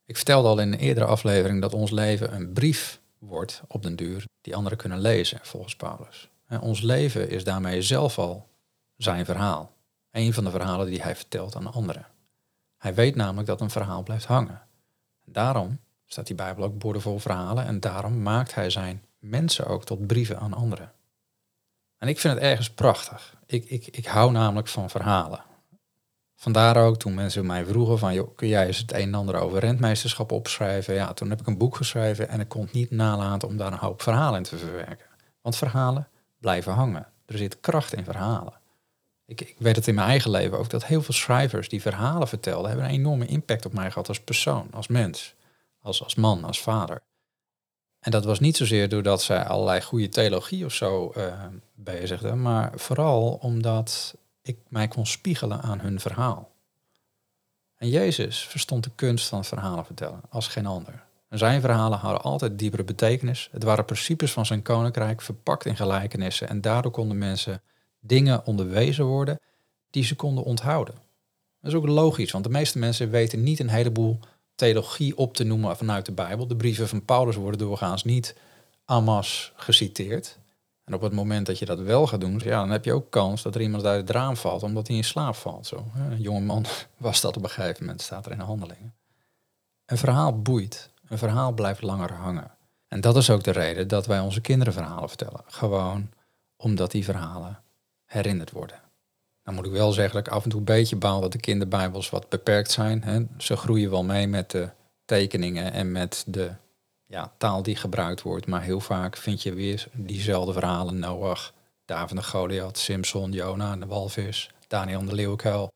Ik 0.04 0.16
vertelde 0.16 0.48
al 0.48 0.58
in 0.58 0.72
een 0.72 0.78
eerdere 0.78 1.06
aflevering 1.06 1.60
dat 1.60 1.74
ons 1.74 1.90
leven 1.90 2.34
een 2.34 2.52
brief 2.52 3.00
wordt 3.18 3.62
op 3.68 3.82
den 3.82 3.96
duur 3.96 4.24
die 4.40 4.56
anderen 4.56 4.78
kunnen 4.78 5.00
lezen, 5.00 5.38
volgens 5.42 5.76
Paulus. 5.76 6.30
En 6.46 6.60
ons 6.60 6.80
leven 6.80 7.30
is 7.30 7.44
daarmee 7.44 7.82
zelf 7.82 8.18
al 8.18 8.48
zijn 8.96 9.24
verhaal. 9.24 9.72
Een 10.10 10.32
van 10.32 10.44
de 10.44 10.50
verhalen 10.50 10.86
die 10.86 11.02
hij 11.02 11.16
vertelt 11.16 11.56
aan 11.56 11.72
anderen. 11.72 12.06
Hij 12.76 12.94
weet 12.94 13.14
namelijk 13.14 13.46
dat 13.46 13.60
een 13.60 13.70
verhaal 13.70 14.02
blijft 14.02 14.24
hangen. 14.24 14.62
Daarom 15.24 15.78
staat 16.06 16.26
die 16.26 16.36
Bijbel 16.36 16.64
ook 16.64 16.78
boordevol 16.78 17.18
verhalen 17.18 17.66
en 17.66 17.80
daarom 17.80 18.22
maakt 18.22 18.54
hij 18.54 18.70
zijn 18.70 19.04
mensen 19.24 19.66
ook 19.66 19.84
tot 19.84 20.06
brieven 20.06 20.38
aan 20.38 20.52
anderen. 20.52 20.92
En 21.98 22.08
ik 22.08 22.18
vind 22.18 22.34
het 22.34 22.42
ergens 22.42 22.70
prachtig. 22.70 23.36
Ik, 23.46 23.64
ik, 23.64 23.86
ik 23.86 24.06
hou 24.06 24.32
namelijk 24.32 24.68
van 24.68 24.90
verhalen. 24.90 25.44
Vandaar 26.36 26.76
ook 26.76 26.96
toen 26.96 27.14
mensen 27.14 27.46
mij 27.46 27.64
vroegen 27.64 27.98
van, 27.98 28.14
joh, 28.14 28.36
kun 28.36 28.48
jij 28.48 28.66
eens 28.66 28.78
het 28.78 28.92
een 28.92 29.00
en 29.00 29.14
ander 29.14 29.34
over 29.34 29.58
rentmeesterschap 29.58 30.32
opschrijven? 30.32 30.94
Ja, 30.94 31.12
toen 31.12 31.30
heb 31.30 31.40
ik 31.40 31.46
een 31.46 31.58
boek 31.58 31.76
geschreven 31.76 32.28
en 32.28 32.40
ik 32.40 32.48
kon 32.48 32.62
het 32.62 32.72
niet 32.72 32.90
nalaten 32.90 33.48
om 33.48 33.56
daar 33.56 33.72
een 33.72 33.78
hoop 33.78 34.02
verhalen 34.02 34.38
in 34.38 34.44
te 34.44 34.58
verwerken. 34.58 35.06
Want 35.40 35.56
verhalen 35.56 36.08
blijven 36.38 36.72
hangen. 36.72 37.06
Er 37.26 37.38
zit 37.38 37.60
kracht 37.60 37.94
in 37.94 38.04
verhalen. 38.04 38.52
Ik, 39.26 39.40
ik 39.40 39.56
weet 39.58 39.76
het 39.76 39.86
in 39.86 39.94
mijn 39.94 40.08
eigen 40.08 40.30
leven 40.30 40.58
ook, 40.58 40.70
dat 40.70 40.84
heel 40.84 41.02
veel 41.02 41.14
schrijvers 41.14 41.68
die 41.68 41.82
verhalen 41.82 42.28
vertelden, 42.28 42.70
hebben 42.70 42.88
een 42.88 42.94
enorme 42.94 43.26
impact 43.26 43.66
op 43.66 43.72
mij 43.72 43.90
gehad 43.90 44.08
als 44.08 44.20
persoon, 44.20 44.68
als 44.72 44.86
mens, 44.86 45.34
als, 45.80 46.02
als 46.02 46.14
man, 46.14 46.44
als 46.44 46.60
vader. 46.60 47.00
En 48.04 48.10
dat 48.10 48.24
was 48.24 48.40
niet 48.40 48.56
zozeer 48.56 48.88
doordat 48.88 49.22
zij 49.22 49.44
allerlei 49.44 49.80
goede 49.80 50.08
theologie 50.08 50.64
of 50.64 50.72
zo 50.72 51.12
uh, 51.16 51.44
bezigden, 51.74 52.42
maar 52.42 52.72
vooral 52.74 53.38
omdat 53.42 54.14
ik 54.42 54.56
mij 54.68 54.88
kon 54.88 55.06
spiegelen 55.06 55.62
aan 55.62 55.80
hun 55.80 56.00
verhaal. 56.00 56.50
En 57.76 57.88
Jezus 57.88 58.46
verstond 58.46 58.84
de 58.84 58.90
kunst 58.94 59.28
van 59.28 59.44
verhalen 59.44 59.84
vertellen 59.84 60.20
als 60.28 60.48
geen 60.48 60.66
ander. 60.66 61.02
Zijn 61.28 61.60
verhalen 61.60 61.98
hadden 61.98 62.22
altijd 62.22 62.58
diepere 62.58 62.84
betekenis. 62.84 63.48
Het 63.52 63.62
waren 63.62 63.84
principes 63.84 64.32
van 64.32 64.46
zijn 64.46 64.62
koninkrijk 64.62 65.22
verpakt 65.22 65.64
in 65.64 65.76
gelijkenissen 65.76 66.48
en 66.48 66.60
daardoor 66.60 66.92
konden 66.92 67.18
mensen 67.18 67.62
dingen 68.00 68.46
onderwezen 68.46 69.04
worden 69.04 69.40
die 69.90 70.04
ze 70.04 70.16
konden 70.16 70.44
onthouden. 70.44 70.94
Dat 71.60 71.72
is 71.72 71.78
ook 71.78 71.86
logisch, 71.86 72.32
want 72.32 72.44
de 72.44 72.50
meeste 72.50 72.78
mensen 72.78 73.10
weten 73.10 73.42
niet 73.42 73.60
een 73.60 73.68
heleboel 73.68 74.18
theologie 74.54 75.16
op 75.16 75.34
te 75.34 75.44
noemen 75.44 75.76
vanuit 75.76 76.06
de 76.06 76.12
Bijbel. 76.12 76.46
De 76.46 76.56
brieven 76.56 76.88
van 76.88 77.04
Paulus 77.04 77.36
worden 77.36 77.58
doorgaans 77.58 78.04
niet 78.04 78.36
amas 78.84 79.52
geciteerd. 79.56 80.38
En 80.84 80.94
op 80.94 81.00
het 81.00 81.12
moment 81.12 81.46
dat 81.46 81.58
je 81.58 81.64
dat 81.64 81.78
wel 81.78 82.06
gaat 82.06 82.20
doen, 82.20 82.40
ja, 82.44 82.60
dan 82.60 82.70
heb 82.70 82.84
je 82.84 82.92
ook 82.92 83.10
kans 83.10 83.42
dat 83.42 83.54
er 83.54 83.60
iemand 83.60 83.84
uit 83.84 84.00
het 84.00 84.10
raam 84.10 84.36
valt 84.36 84.62
omdat 84.62 84.86
hij 84.86 84.96
in 84.96 85.04
slaap 85.04 85.34
valt. 85.34 85.66
Zo. 85.66 85.84
Een 85.94 86.20
jonge 86.20 86.40
man 86.40 86.64
was 86.96 87.20
dat 87.20 87.36
op 87.36 87.42
een 87.42 87.50
gegeven 87.50 87.84
moment, 87.84 88.02
staat 88.02 88.26
er 88.26 88.32
in 88.32 88.38
de 88.38 88.44
handelingen. 88.44 88.94
Een 89.86 89.98
verhaal 89.98 90.42
boeit. 90.42 90.90
Een 91.08 91.18
verhaal 91.18 91.52
blijft 91.52 91.82
langer 91.82 92.12
hangen. 92.12 92.50
En 92.88 93.00
dat 93.00 93.16
is 93.16 93.30
ook 93.30 93.42
de 93.42 93.50
reden 93.50 93.88
dat 93.88 94.06
wij 94.06 94.20
onze 94.20 94.40
kinderen 94.40 94.72
verhalen 94.72 95.08
vertellen. 95.08 95.42
Gewoon 95.46 96.10
omdat 96.56 96.90
die 96.90 97.04
verhalen 97.04 97.62
herinnerd 98.04 98.50
worden. 98.50 98.83
Dan 99.44 99.54
moet 99.54 99.66
ik 99.66 99.72
wel 99.72 99.92
zeggen 99.92 100.14
dat 100.14 100.26
ik 100.26 100.32
af 100.32 100.44
en 100.44 100.50
toe 100.50 100.58
een 100.58 100.64
beetje 100.64 100.96
baal 100.96 101.20
dat 101.20 101.32
de 101.32 101.38
kinderbijbels 101.38 102.10
wat 102.10 102.28
beperkt 102.28 102.70
zijn. 102.70 103.02
Hè. 103.02 103.26
Ze 103.38 103.56
groeien 103.56 103.90
wel 103.90 104.04
mee 104.04 104.26
met 104.26 104.50
de 104.50 104.68
tekeningen 105.04 105.72
en 105.72 105.92
met 105.92 106.24
de 106.26 106.50
ja, 107.06 107.32
taal 107.38 107.62
die 107.62 107.76
gebruikt 107.76 108.22
wordt. 108.22 108.46
Maar 108.46 108.62
heel 108.62 108.80
vaak 108.80 109.16
vind 109.16 109.42
je 109.42 109.54
weer 109.54 109.88
diezelfde 109.92 110.52
verhalen. 110.52 110.98
Noach, 110.98 111.52
David 111.84 112.16
de 112.16 112.22
Goliath, 112.22 112.78
Simpson, 112.78 113.32
Jona 113.32 113.76
de 113.76 113.86
walvis, 113.86 114.50
Daniel 114.68 115.04
de 115.04 115.14
leeuwenkuil. 115.14 115.72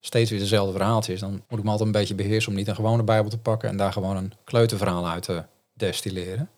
Steeds 0.00 0.30
weer 0.30 0.38
dezelfde 0.38 0.72
verhaaltjes. 0.72 1.20
Dan 1.20 1.42
moet 1.48 1.58
ik 1.58 1.64
me 1.64 1.70
altijd 1.70 1.88
een 1.88 2.00
beetje 2.00 2.14
beheersen 2.14 2.50
om 2.50 2.58
niet 2.58 2.68
een 2.68 2.74
gewone 2.74 3.02
bijbel 3.02 3.30
te 3.30 3.38
pakken 3.38 3.68
en 3.68 3.76
daar 3.76 3.92
gewoon 3.92 4.16
een 4.16 4.32
kleuterverhaal 4.44 5.08
uit 5.08 5.22
te 5.22 5.44
destilleren. 5.72 6.50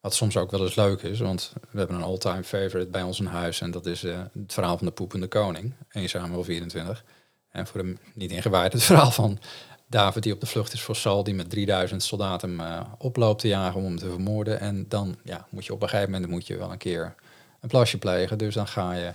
Wat 0.00 0.14
soms 0.14 0.36
ook 0.36 0.50
wel 0.50 0.62
eens 0.62 0.74
leuk 0.74 1.02
is, 1.02 1.20
want 1.20 1.52
we 1.70 1.78
hebben 1.78 1.96
een 1.96 2.02
all-time 2.02 2.44
favorite 2.44 2.90
bij 2.90 3.02
ons 3.02 3.20
in 3.20 3.26
huis. 3.26 3.60
En 3.60 3.70
dat 3.70 3.86
is 3.86 4.04
uh, 4.04 4.18
het 4.18 4.52
verhaal 4.52 4.76
van 4.76 4.86
de 4.86 4.92
poepende 4.92 5.26
koning, 5.26 5.74
1 5.90 6.08
Samuel 6.08 6.44
24. 6.44 7.04
En 7.50 7.66
voor 7.66 7.82
de 7.82 7.96
niet 8.14 8.30
ingewijd, 8.30 8.72
het 8.72 8.82
verhaal 8.92 9.10
van 9.10 9.38
David 9.86 10.22
die 10.22 10.32
op 10.32 10.40
de 10.40 10.46
vlucht 10.46 10.72
is 10.72 10.82
voor 10.82 10.96
Saul, 10.96 11.24
die 11.24 11.34
met 11.34 11.50
3000 11.50 12.02
soldaten 12.02 12.58
hem 12.58 12.60
uh, 12.60 12.80
oploopt 12.98 13.40
te 13.40 13.48
jagen 13.48 13.80
om 13.80 13.86
hem 13.86 13.98
te 13.98 14.10
vermoorden. 14.10 14.60
En 14.60 14.84
dan 14.88 15.16
ja, 15.24 15.46
moet 15.50 15.66
je 15.66 15.72
op 15.72 15.82
een 15.82 15.88
gegeven 15.88 16.10
moment 16.10 16.30
moet 16.30 16.46
je 16.46 16.56
wel 16.56 16.72
een 16.72 16.78
keer 16.78 17.14
een 17.60 17.68
plasje 17.68 17.98
plegen. 17.98 18.38
Dus 18.38 18.54
dan 18.54 18.66
ga 18.66 18.92
je 18.92 19.12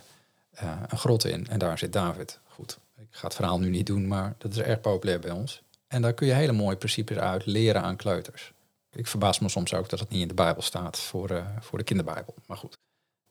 uh, 0.64 0.72
een 0.88 0.98
grot 0.98 1.26
in 1.26 1.48
en 1.48 1.60
daar 1.60 1.78
zit 1.78 1.94
David. 1.94 2.40
Goed, 2.48 2.78
ik 2.98 3.08
ga 3.10 3.28
het 3.28 3.36
verhaal 3.36 3.60
nu 3.60 3.70
niet 3.70 3.86
doen, 3.86 4.08
maar 4.08 4.36
dat 4.38 4.52
is 4.52 4.60
erg 4.60 4.82
populair 4.82 5.20
bij 5.20 5.32
ons. 5.32 5.62
En 5.88 6.02
daar 6.02 6.14
kun 6.14 6.28
je 6.28 6.34
hele 6.34 6.52
mooie 6.52 6.78
principes 6.78 7.18
uit 7.18 7.46
leren 7.46 7.82
aan 7.82 7.96
kleuters. 7.96 8.54
Ik 8.96 9.08
verbaas 9.08 9.40
me 9.40 9.50
soms 9.50 9.74
ook 9.74 9.90
dat 9.90 10.00
het 10.00 10.10
niet 10.10 10.22
in 10.22 10.28
de 10.28 10.34
Bijbel 10.34 10.62
staat 10.62 11.00
voor, 11.00 11.32
uh, 11.32 11.46
voor 11.60 11.78
de 11.78 11.84
kinderbijbel. 11.84 12.36
Maar 12.46 12.58
goed, 12.58 12.78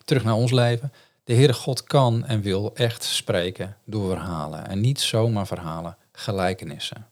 terug 0.05 0.25
naar 0.25 0.35
ons 0.35 0.51
leven. 0.51 0.93
De 1.25 1.35
Heere 1.35 1.53
God 1.53 1.85
kan 1.85 2.25
en 2.25 2.41
wil 2.41 2.75
echt 2.75 3.03
spreken 3.03 3.77
door 3.85 4.11
verhalen. 4.11 4.69
En 4.69 4.81
niet 4.81 5.01
zomaar 5.01 5.47
verhalen, 5.47 5.97
gelijkenissen. 6.13 7.11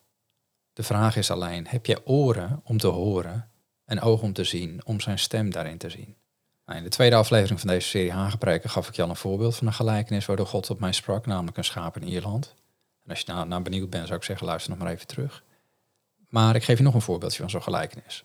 De 0.72 0.82
vraag 0.82 1.16
is 1.16 1.30
alleen, 1.30 1.66
heb 1.66 1.86
je 1.86 2.06
oren 2.06 2.60
om 2.64 2.78
te 2.78 2.86
horen 2.86 3.48
en 3.84 4.00
ogen 4.00 4.24
om 4.24 4.32
te 4.32 4.44
zien, 4.44 4.80
om 4.84 5.00
zijn 5.00 5.18
stem 5.18 5.50
daarin 5.50 5.78
te 5.78 5.90
zien? 5.90 6.16
Nou, 6.66 6.78
in 6.78 6.84
de 6.84 6.90
tweede 6.90 7.16
aflevering 7.16 7.60
van 7.60 7.68
deze 7.68 7.88
serie 7.88 8.12
Hagepreken 8.12 8.70
gaf 8.70 8.88
ik 8.88 8.94
je 8.94 9.02
al 9.02 9.08
een 9.08 9.16
voorbeeld 9.16 9.56
van 9.56 9.66
een 9.66 9.72
gelijkenis 9.72 10.26
waardoor 10.26 10.46
God 10.46 10.70
op 10.70 10.80
mij 10.80 10.92
sprak, 10.92 11.26
namelijk 11.26 11.56
een 11.56 11.64
schaap 11.64 11.96
in 11.96 12.08
Ierland. 12.08 12.54
En 13.04 13.10
als 13.10 13.18
je 13.18 13.32
nou, 13.32 13.48
nou 13.48 13.62
benieuwd 13.62 13.90
bent, 13.90 14.06
zou 14.06 14.18
ik 14.18 14.24
zeggen, 14.24 14.46
luister 14.46 14.70
nog 14.70 14.78
maar 14.78 14.92
even 14.92 15.06
terug. 15.06 15.42
Maar 16.28 16.54
ik 16.54 16.64
geef 16.64 16.78
je 16.78 16.84
nog 16.84 16.94
een 16.94 17.00
voorbeeldje 17.00 17.40
van 17.40 17.50
zo'n 17.50 17.62
gelijkenis. 17.62 18.24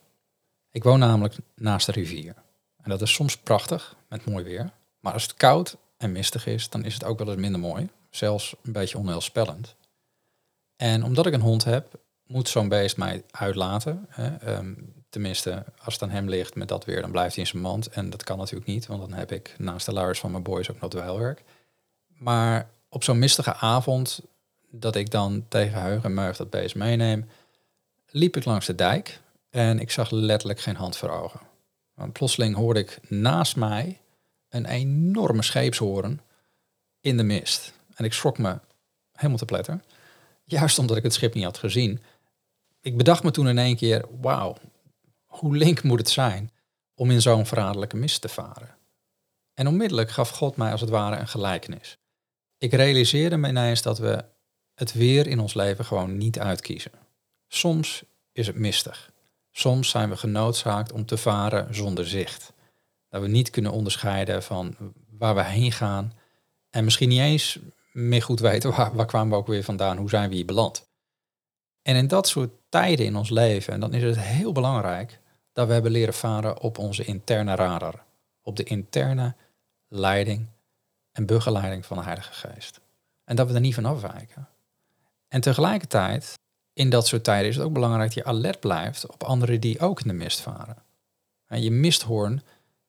Ik 0.77 0.83
woon 0.83 0.99
namelijk 0.99 1.35
naast 1.55 1.85
de 1.85 1.91
rivier. 1.91 2.33
En 2.81 2.89
dat 2.89 3.01
is 3.01 3.13
soms 3.13 3.37
prachtig, 3.37 3.95
met 4.09 4.25
mooi 4.25 4.43
weer. 4.43 4.71
Maar 4.99 5.13
als 5.13 5.23
het 5.23 5.33
koud 5.33 5.77
en 5.97 6.11
mistig 6.11 6.45
is, 6.45 6.69
dan 6.69 6.85
is 6.85 6.93
het 6.93 7.03
ook 7.03 7.17
wel 7.17 7.27
eens 7.27 7.41
minder 7.41 7.59
mooi. 7.59 7.89
Zelfs 8.09 8.55
een 8.63 8.71
beetje 8.71 8.97
onheilspellend. 8.97 9.75
En 10.75 11.03
omdat 11.03 11.25
ik 11.25 11.33
een 11.33 11.41
hond 11.41 11.63
heb, 11.63 11.99
moet 12.27 12.49
zo'n 12.49 12.69
beest 12.69 12.97
mij 12.97 13.23
uitlaten. 13.31 14.05
Hè. 14.09 14.35
Ehm, 14.35 14.73
tenminste, 15.09 15.63
als 15.83 15.93
het 15.93 16.03
aan 16.03 16.09
hem 16.09 16.29
ligt 16.29 16.55
met 16.55 16.67
dat 16.67 16.85
weer, 16.85 17.01
dan 17.01 17.11
blijft 17.11 17.35
hij 17.35 17.43
in 17.43 17.49
zijn 17.49 17.61
mand. 17.61 17.87
En 17.87 18.09
dat 18.09 18.23
kan 18.23 18.37
natuurlijk 18.37 18.67
niet, 18.67 18.87
want 18.87 19.01
dan 19.01 19.13
heb 19.13 19.31
ik 19.31 19.55
naast 19.57 19.85
de 19.85 19.93
luiers 19.93 20.19
van 20.19 20.31
mijn 20.31 20.43
boys 20.43 20.71
ook 20.71 20.79
nog 20.79 20.89
dweilwerk. 20.89 21.43
Maar 22.07 22.69
op 22.89 23.03
zo'n 23.03 23.19
mistige 23.19 23.53
avond, 23.53 24.21
dat 24.69 24.95
ik 24.95 25.11
dan 25.11 25.45
tegen 25.47 25.81
Heug 25.81 26.03
en 26.03 26.13
Meug 26.13 26.37
dat 26.37 26.49
beest 26.49 26.75
meeneem, 26.75 27.29
liep 28.09 28.37
ik 28.37 28.45
langs 28.45 28.65
de 28.65 28.75
dijk 28.75 29.21
en 29.49 29.79
ik 29.79 29.91
zag 29.91 30.11
letterlijk 30.11 30.59
geen 30.59 30.75
hand 30.75 30.97
voor 30.97 31.09
ogen. 31.09 31.39
Want 31.93 32.13
plotseling 32.13 32.55
hoorde 32.55 32.79
ik 32.79 32.99
naast 33.09 33.55
mij 33.55 34.01
een 34.49 34.65
enorme 34.65 35.43
scheepshoorn 35.43 36.21
in 37.01 37.17
de 37.17 37.23
mist. 37.23 37.73
En 37.95 38.05
ik 38.05 38.13
schrok 38.13 38.37
me 38.37 38.59
helemaal 39.11 39.37
te 39.37 39.45
pletter. 39.45 39.81
Juist 40.43 40.79
omdat 40.79 40.97
ik 40.97 41.03
het 41.03 41.13
schip 41.13 41.33
niet 41.33 41.43
had 41.43 41.57
gezien. 41.57 42.01
Ik 42.81 42.97
bedacht 42.97 43.23
me 43.23 43.31
toen 43.31 43.47
in 43.47 43.57
één 43.57 43.75
keer, 43.75 44.05
wauw, 44.21 44.57
hoe 45.25 45.57
link 45.57 45.83
moet 45.83 45.99
het 45.99 46.09
zijn 46.09 46.51
om 46.95 47.11
in 47.11 47.21
zo'n 47.21 47.45
verraderlijke 47.45 47.97
mist 47.97 48.21
te 48.21 48.29
varen? 48.29 48.75
En 49.53 49.67
onmiddellijk 49.67 50.09
gaf 50.09 50.29
God 50.29 50.55
mij 50.55 50.71
als 50.71 50.81
het 50.81 50.89
ware 50.89 51.15
een 51.15 51.27
gelijkenis. 51.27 51.97
Ik 52.57 52.73
realiseerde 52.73 53.37
me 53.37 53.47
ineens 53.47 53.81
dat 53.81 53.97
we 53.97 54.25
het 54.73 54.93
weer 54.93 55.27
in 55.27 55.39
ons 55.39 55.53
leven 55.53 55.85
gewoon 55.85 56.17
niet 56.17 56.39
uitkiezen. 56.39 56.91
Soms 57.47 58.03
is 58.31 58.47
het 58.47 58.55
mistig. 58.55 59.11
Soms 59.57 59.89
zijn 59.89 60.09
we 60.09 60.17
genoodzaakt 60.17 60.91
om 60.91 61.05
te 61.05 61.17
varen 61.17 61.75
zonder 61.75 62.07
zicht. 62.07 62.53
Dat 63.09 63.21
we 63.21 63.27
niet 63.27 63.49
kunnen 63.49 63.71
onderscheiden 63.71 64.43
van 64.43 64.75
waar 65.09 65.35
we 65.35 65.43
heen 65.43 65.71
gaan. 65.71 66.13
En 66.69 66.83
misschien 66.83 67.09
niet 67.09 67.19
eens 67.19 67.59
meer 67.91 68.21
goed 68.21 68.39
weten 68.39 68.71
waar, 68.75 68.95
waar 68.95 69.05
kwamen 69.05 69.29
we 69.29 69.35
ook 69.35 69.47
weer 69.47 69.63
vandaan, 69.63 69.97
hoe 69.97 70.09
zijn 70.09 70.29
we 70.29 70.35
hier 70.35 70.45
beland. 70.45 70.87
En 71.81 71.95
in 71.95 72.07
dat 72.07 72.27
soort 72.27 72.49
tijden 72.69 73.05
in 73.05 73.15
ons 73.15 73.29
leven, 73.29 73.73
en 73.73 73.79
dan 73.79 73.93
is 73.93 74.03
het 74.03 74.19
heel 74.19 74.51
belangrijk 74.51 75.19
dat 75.53 75.67
we 75.67 75.73
hebben 75.73 75.91
leren 75.91 76.13
varen 76.13 76.61
op 76.61 76.77
onze 76.77 77.03
interne 77.03 77.55
radar. 77.55 78.03
Op 78.41 78.55
de 78.55 78.63
interne 78.63 79.35
leiding 79.87 80.47
en 81.11 81.25
begeleiding 81.25 81.85
van 81.85 81.97
de 81.97 82.03
Heilige 82.03 82.33
Geest. 82.33 82.79
En 83.23 83.35
dat 83.35 83.47
we 83.47 83.53
er 83.53 83.59
niet 83.59 83.75
van 83.75 83.85
afwijken. 83.85 84.47
En 85.27 85.41
tegelijkertijd, 85.41 86.39
in 86.77 86.89
dat 86.89 87.07
soort 87.07 87.23
tijden 87.23 87.49
is 87.49 87.55
het 87.55 87.65
ook 87.65 87.73
belangrijk 87.73 88.13
dat 88.13 88.23
je 88.23 88.29
alert 88.29 88.59
blijft 88.59 89.07
op 89.07 89.23
anderen 89.23 89.59
die 89.59 89.79
ook 89.79 90.01
in 90.01 90.07
de 90.07 90.13
mist 90.13 90.39
varen. 90.39 90.77
En 91.47 91.61
je 91.61 91.71
misthoorn 91.71 92.41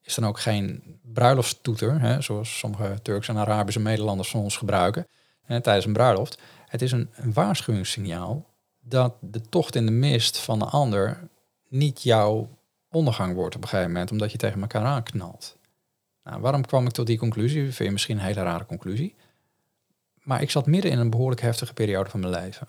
is 0.02 0.14
dan 0.14 0.26
ook 0.26 0.40
geen 0.40 0.82
bruiloftstoeter, 1.02 2.00
hè, 2.00 2.20
zoals 2.20 2.58
sommige 2.58 2.98
Turkse 3.02 3.30
en 3.30 3.38
Arabische 3.38 3.80
Nederlanders 3.80 4.34
ons 4.34 4.56
gebruiken 4.56 5.06
hè, 5.42 5.60
tijdens 5.60 5.86
een 5.86 5.92
bruiloft. 5.92 6.38
Het 6.66 6.82
is 6.82 6.92
een, 6.92 7.10
een 7.14 7.32
waarschuwingssignaal 7.32 8.46
dat 8.80 9.14
de 9.20 9.40
tocht 9.40 9.74
in 9.74 9.86
de 9.86 9.92
mist 9.92 10.38
van 10.38 10.58
de 10.58 10.64
ander 10.64 11.28
niet 11.68 12.02
jouw 12.02 12.48
ondergang 12.90 13.34
wordt 13.34 13.54
op 13.56 13.62
een 13.62 13.68
gegeven 13.68 13.92
moment, 13.92 14.10
omdat 14.10 14.32
je 14.32 14.38
tegen 14.38 14.60
elkaar 14.60 14.84
aanknalt. 14.84 15.56
Nou, 16.24 16.40
waarom 16.40 16.66
kwam 16.66 16.86
ik 16.86 16.92
tot 16.92 17.06
die 17.06 17.18
conclusie? 17.18 17.62
Vind 17.62 17.76
je 17.76 17.90
misschien 17.90 18.18
een 18.18 18.24
hele 18.24 18.42
rare 18.42 18.66
conclusie. 18.66 19.14
Maar 20.22 20.42
ik 20.42 20.50
zat 20.50 20.66
midden 20.66 20.90
in 20.90 20.98
een 20.98 21.10
behoorlijk 21.10 21.40
heftige 21.40 21.74
periode 21.74 22.10
van 22.10 22.20
mijn 22.20 22.32
leven. 22.32 22.66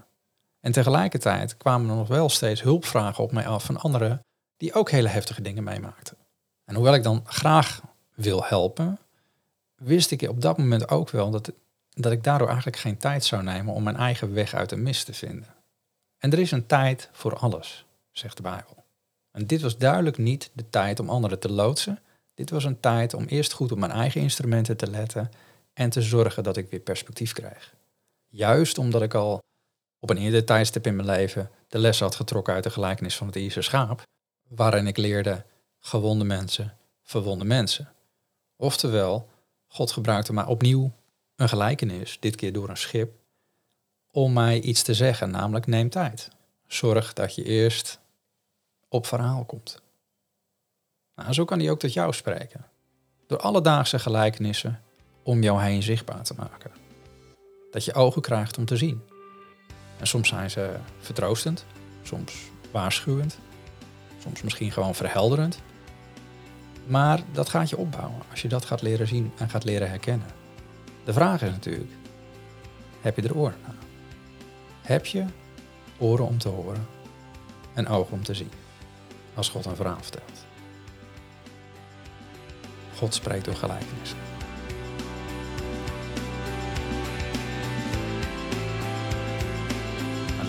En 0.60 0.72
tegelijkertijd 0.72 1.58
kwamen 1.58 1.90
er 1.90 1.96
nog 1.96 2.08
wel 2.08 2.30
steeds 2.30 2.62
hulpvragen 2.62 3.24
op 3.24 3.32
mij 3.32 3.48
af 3.48 3.64
van 3.64 3.78
anderen 3.78 4.22
die 4.58 4.74
ook 4.74 4.92
hele 4.92 5.08
heftige 5.08 5.42
dingen 5.42 5.64
meemaakten. 5.64 6.18
En 6.66 6.76
hoewel 6.76 6.94
ik 6.94 7.04
dan 7.04 7.22
graag 7.26 7.82
wil 8.16 8.44
helpen, 8.44 9.00
wist 9.76 10.12
ik 10.12 10.22
op 10.22 10.42
dat 10.42 10.58
moment 10.58 10.90
ook 10.90 11.10
wel 11.10 11.32
dat, 11.32 11.52
dat 11.90 12.12
ik 12.12 12.24
daardoor 12.24 12.48
eigenlijk 12.48 12.78
geen 12.78 12.98
tijd 12.98 13.26
zou 13.26 13.44
nemen 13.44 13.74
om 13.74 13.84
mijn 13.84 13.96
eigen 13.96 14.34
weg 14.34 14.54
uit 14.54 14.70
de 14.70 14.76
mist 14.76 15.06
te 15.06 15.14
vinden. 15.14 15.56
En 16.18 16.32
er 16.32 16.40
is 16.40 16.52
een 16.52 16.66
tijd 16.66 17.10
voor 17.12 17.36
alles, 17.36 17.86
zegt 18.12 18.38
de 18.38 18.44
Bijbel. 18.44 18.84
En 19.32 19.48
dit 19.48 19.62
was 19.62 19.78
duidelijk 19.78 20.18
niet 20.18 20.52
de 20.54 20.70
tijd 20.70 21.00
om 21.00 21.10
anderen 21.10 21.40
te 21.40 21.52
loodsen. 21.52 22.00
Dit 22.34 22.50
was 22.50 22.64
een 22.64 22.80
tijd 22.80 23.14
om 23.14 23.26
eerst 23.26 23.52
goed 23.52 23.72
op 23.72 23.78
mijn 23.78 23.92
eigen 23.92 24.22
instrumenten 24.22 24.78
te 24.78 24.90
letten 24.90 25.32
en 25.74 25.90
te 25.90 26.02
zorgen 26.02 26.44
dat 26.44 26.58
ik 26.58 26.70
weer 26.70 26.80
perspectief 26.80 27.34
krijg. 27.34 27.74
Juist 28.28 28.78
omdat 28.78 29.02
ik 29.02 29.14
al 29.14 29.40
op 30.00 30.10
een 30.10 30.18
eerder 30.18 30.46
tijdstip 30.46 30.86
in 30.88 30.96
mijn 30.96 31.08
leven 31.08 31.52
de 31.68 31.80
les 31.80 32.00
had 32.00 32.16
getrokken 32.16 32.54
uit 32.54 32.64
de 32.64 32.70
gelijkenis 32.70 33.18
van 33.18 33.28
het 33.28 33.36
Ierse 33.36 33.62
schaap, 33.62 34.04
waarin 34.48 34.88
ik 34.88 34.98
leerde 34.98 35.46
gewonde 35.80 36.26
mensen, 36.26 36.78
verwonde 37.04 37.46
mensen. 37.46 37.94
Oftewel, 38.56 39.30
God 39.68 39.92
gebruikte 39.92 40.34
maar 40.34 40.48
opnieuw 40.48 40.92
een 41.36 41.50
gelijkenis, 41.50 42.18
dit 42.20 42.36
keer 42.36 42.54
door 42.54 42.70
een 42.70 42.78
schip, 42.78 43.14
om 44.12 44.34
mij 44.34 44.60
iets 44.60 44.82
te 44.82 44.94
zeggen, 44.94 45.32
namelijk 45.32 45.68
neem 45.68 45.90
tijd. 45.90 46.30
Zorg 46.68 47.14
dat 47.14 47.36
je 47.36 47.44
eerst 47.44 48.00
op 48.88 49.06
verhaal 49.06 49.46
komt. 49.46 49.82
Nou, 51.16 51.34
zo 51.34 51.46
kan 51.46 51.60
hij 51.60 51.70
ook 51.70 51.80
tot 51.80 51.94
jou 51.94 52.14
spreken. 52.14 52.66
Door 53.28 53.40
alledaagse 53.40 54.00
gelijkenissen 54.00 54.82
om 55.24 55.44
jou 55.44 55.62
heen 55.62 55.84
zichtbaar 55.84 56.24
te 56.24 56.34
maken. 56.34 56.72
Dat 57.72 57.86
je 57.86 57.94
ogen 57.94 58.22
krijgt 58.22 58.58
om 58.58 58.66
te 58.66 58.78
zien. 58.78 59.02
En 60.00 60.08
soms 60.08 60.30
zijn 60.30 60.50
ze 60.50 60.76
vertroostend, 61.00 61.66
soms 62.04 62.34
waarschuwend, 62.72 63.38
soms 64.24 64.42
misschien 64.42 64.72
gewoon 64.72 64.96
verhelderend. 64.96 65.60
Maar 66.86 67.20
dat 67.32 67.50
gaat 67.50 67.70
je 67.70 67.78
opbouwen 67.78 68.22
als 68.32 68.42
je 68.42 68.48
dat 68.48 68.66
gaat 68.66 68.82
leren 68.82 69.08
zien 69.08 69.32
en 69.38 69.50
gaat 69.50 69.64
leren 69.64 69.90
herkennen. 69.90 70.28
De 71.04 71.14
vraag 71.14 71.42
is 71.42 71.50
natuurlijk, 71.50 71.92
heb 73.02 73.16
je 73.16 73.22
er 73.22 73.36
oren 73.36 73.60
naar? 73.64 73.76
Heb 74.82 75.06
je 75.06 75.26
oren 75.98 76.26
om 76.26 76.38
te 76.38 76.50
horen 76.50 76.88
en 77.74 77.88
ogen 77.88 78.14
om 78.14 78.24
te 78.24 78.34
zien 78.34 78.52
als 79.34 79.50
God 79.50 79.66
een 79.66 79.76
verhaal 79.76 80.02
vertelt? 80.02 80.46
God 82.96 83.14
spreekt 83.14 83.46
door 83.46 83.56
gelijkenissen. 83.56 84.29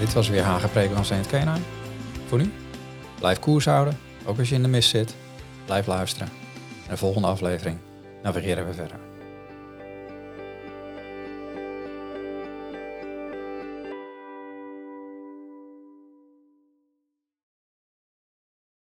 Dit 0.01 0.13
was 0.13 0.29
weer 0.29 0.43
Hagepreken 0.43 0.95
van 0.95 1.05
Saint 1.05 1.27
Kenai. 1.27 1.61
Voor 2.27 2.39
nu, 2.39 2.53
blijf 3.19 3.39
koers 3.39 3.65
houden, 3.65 3.99
ook 4.25 4.39
als 4.39 4.49
je 4.49 4.55
in 4.55 4.63
de 4.63 4.69
mist 4.69 4.89
zit. 4.91 5.15
Blijf 5.65 5.87
luisteren. 5.87 6.29
En 6.85 6.91
de 6.91 6.97
volgende 6.97 7.29
aflevering 7.29 7.79
navigeren 8.23 8.67
we 8.67 8.75
verder. 8.75 9.00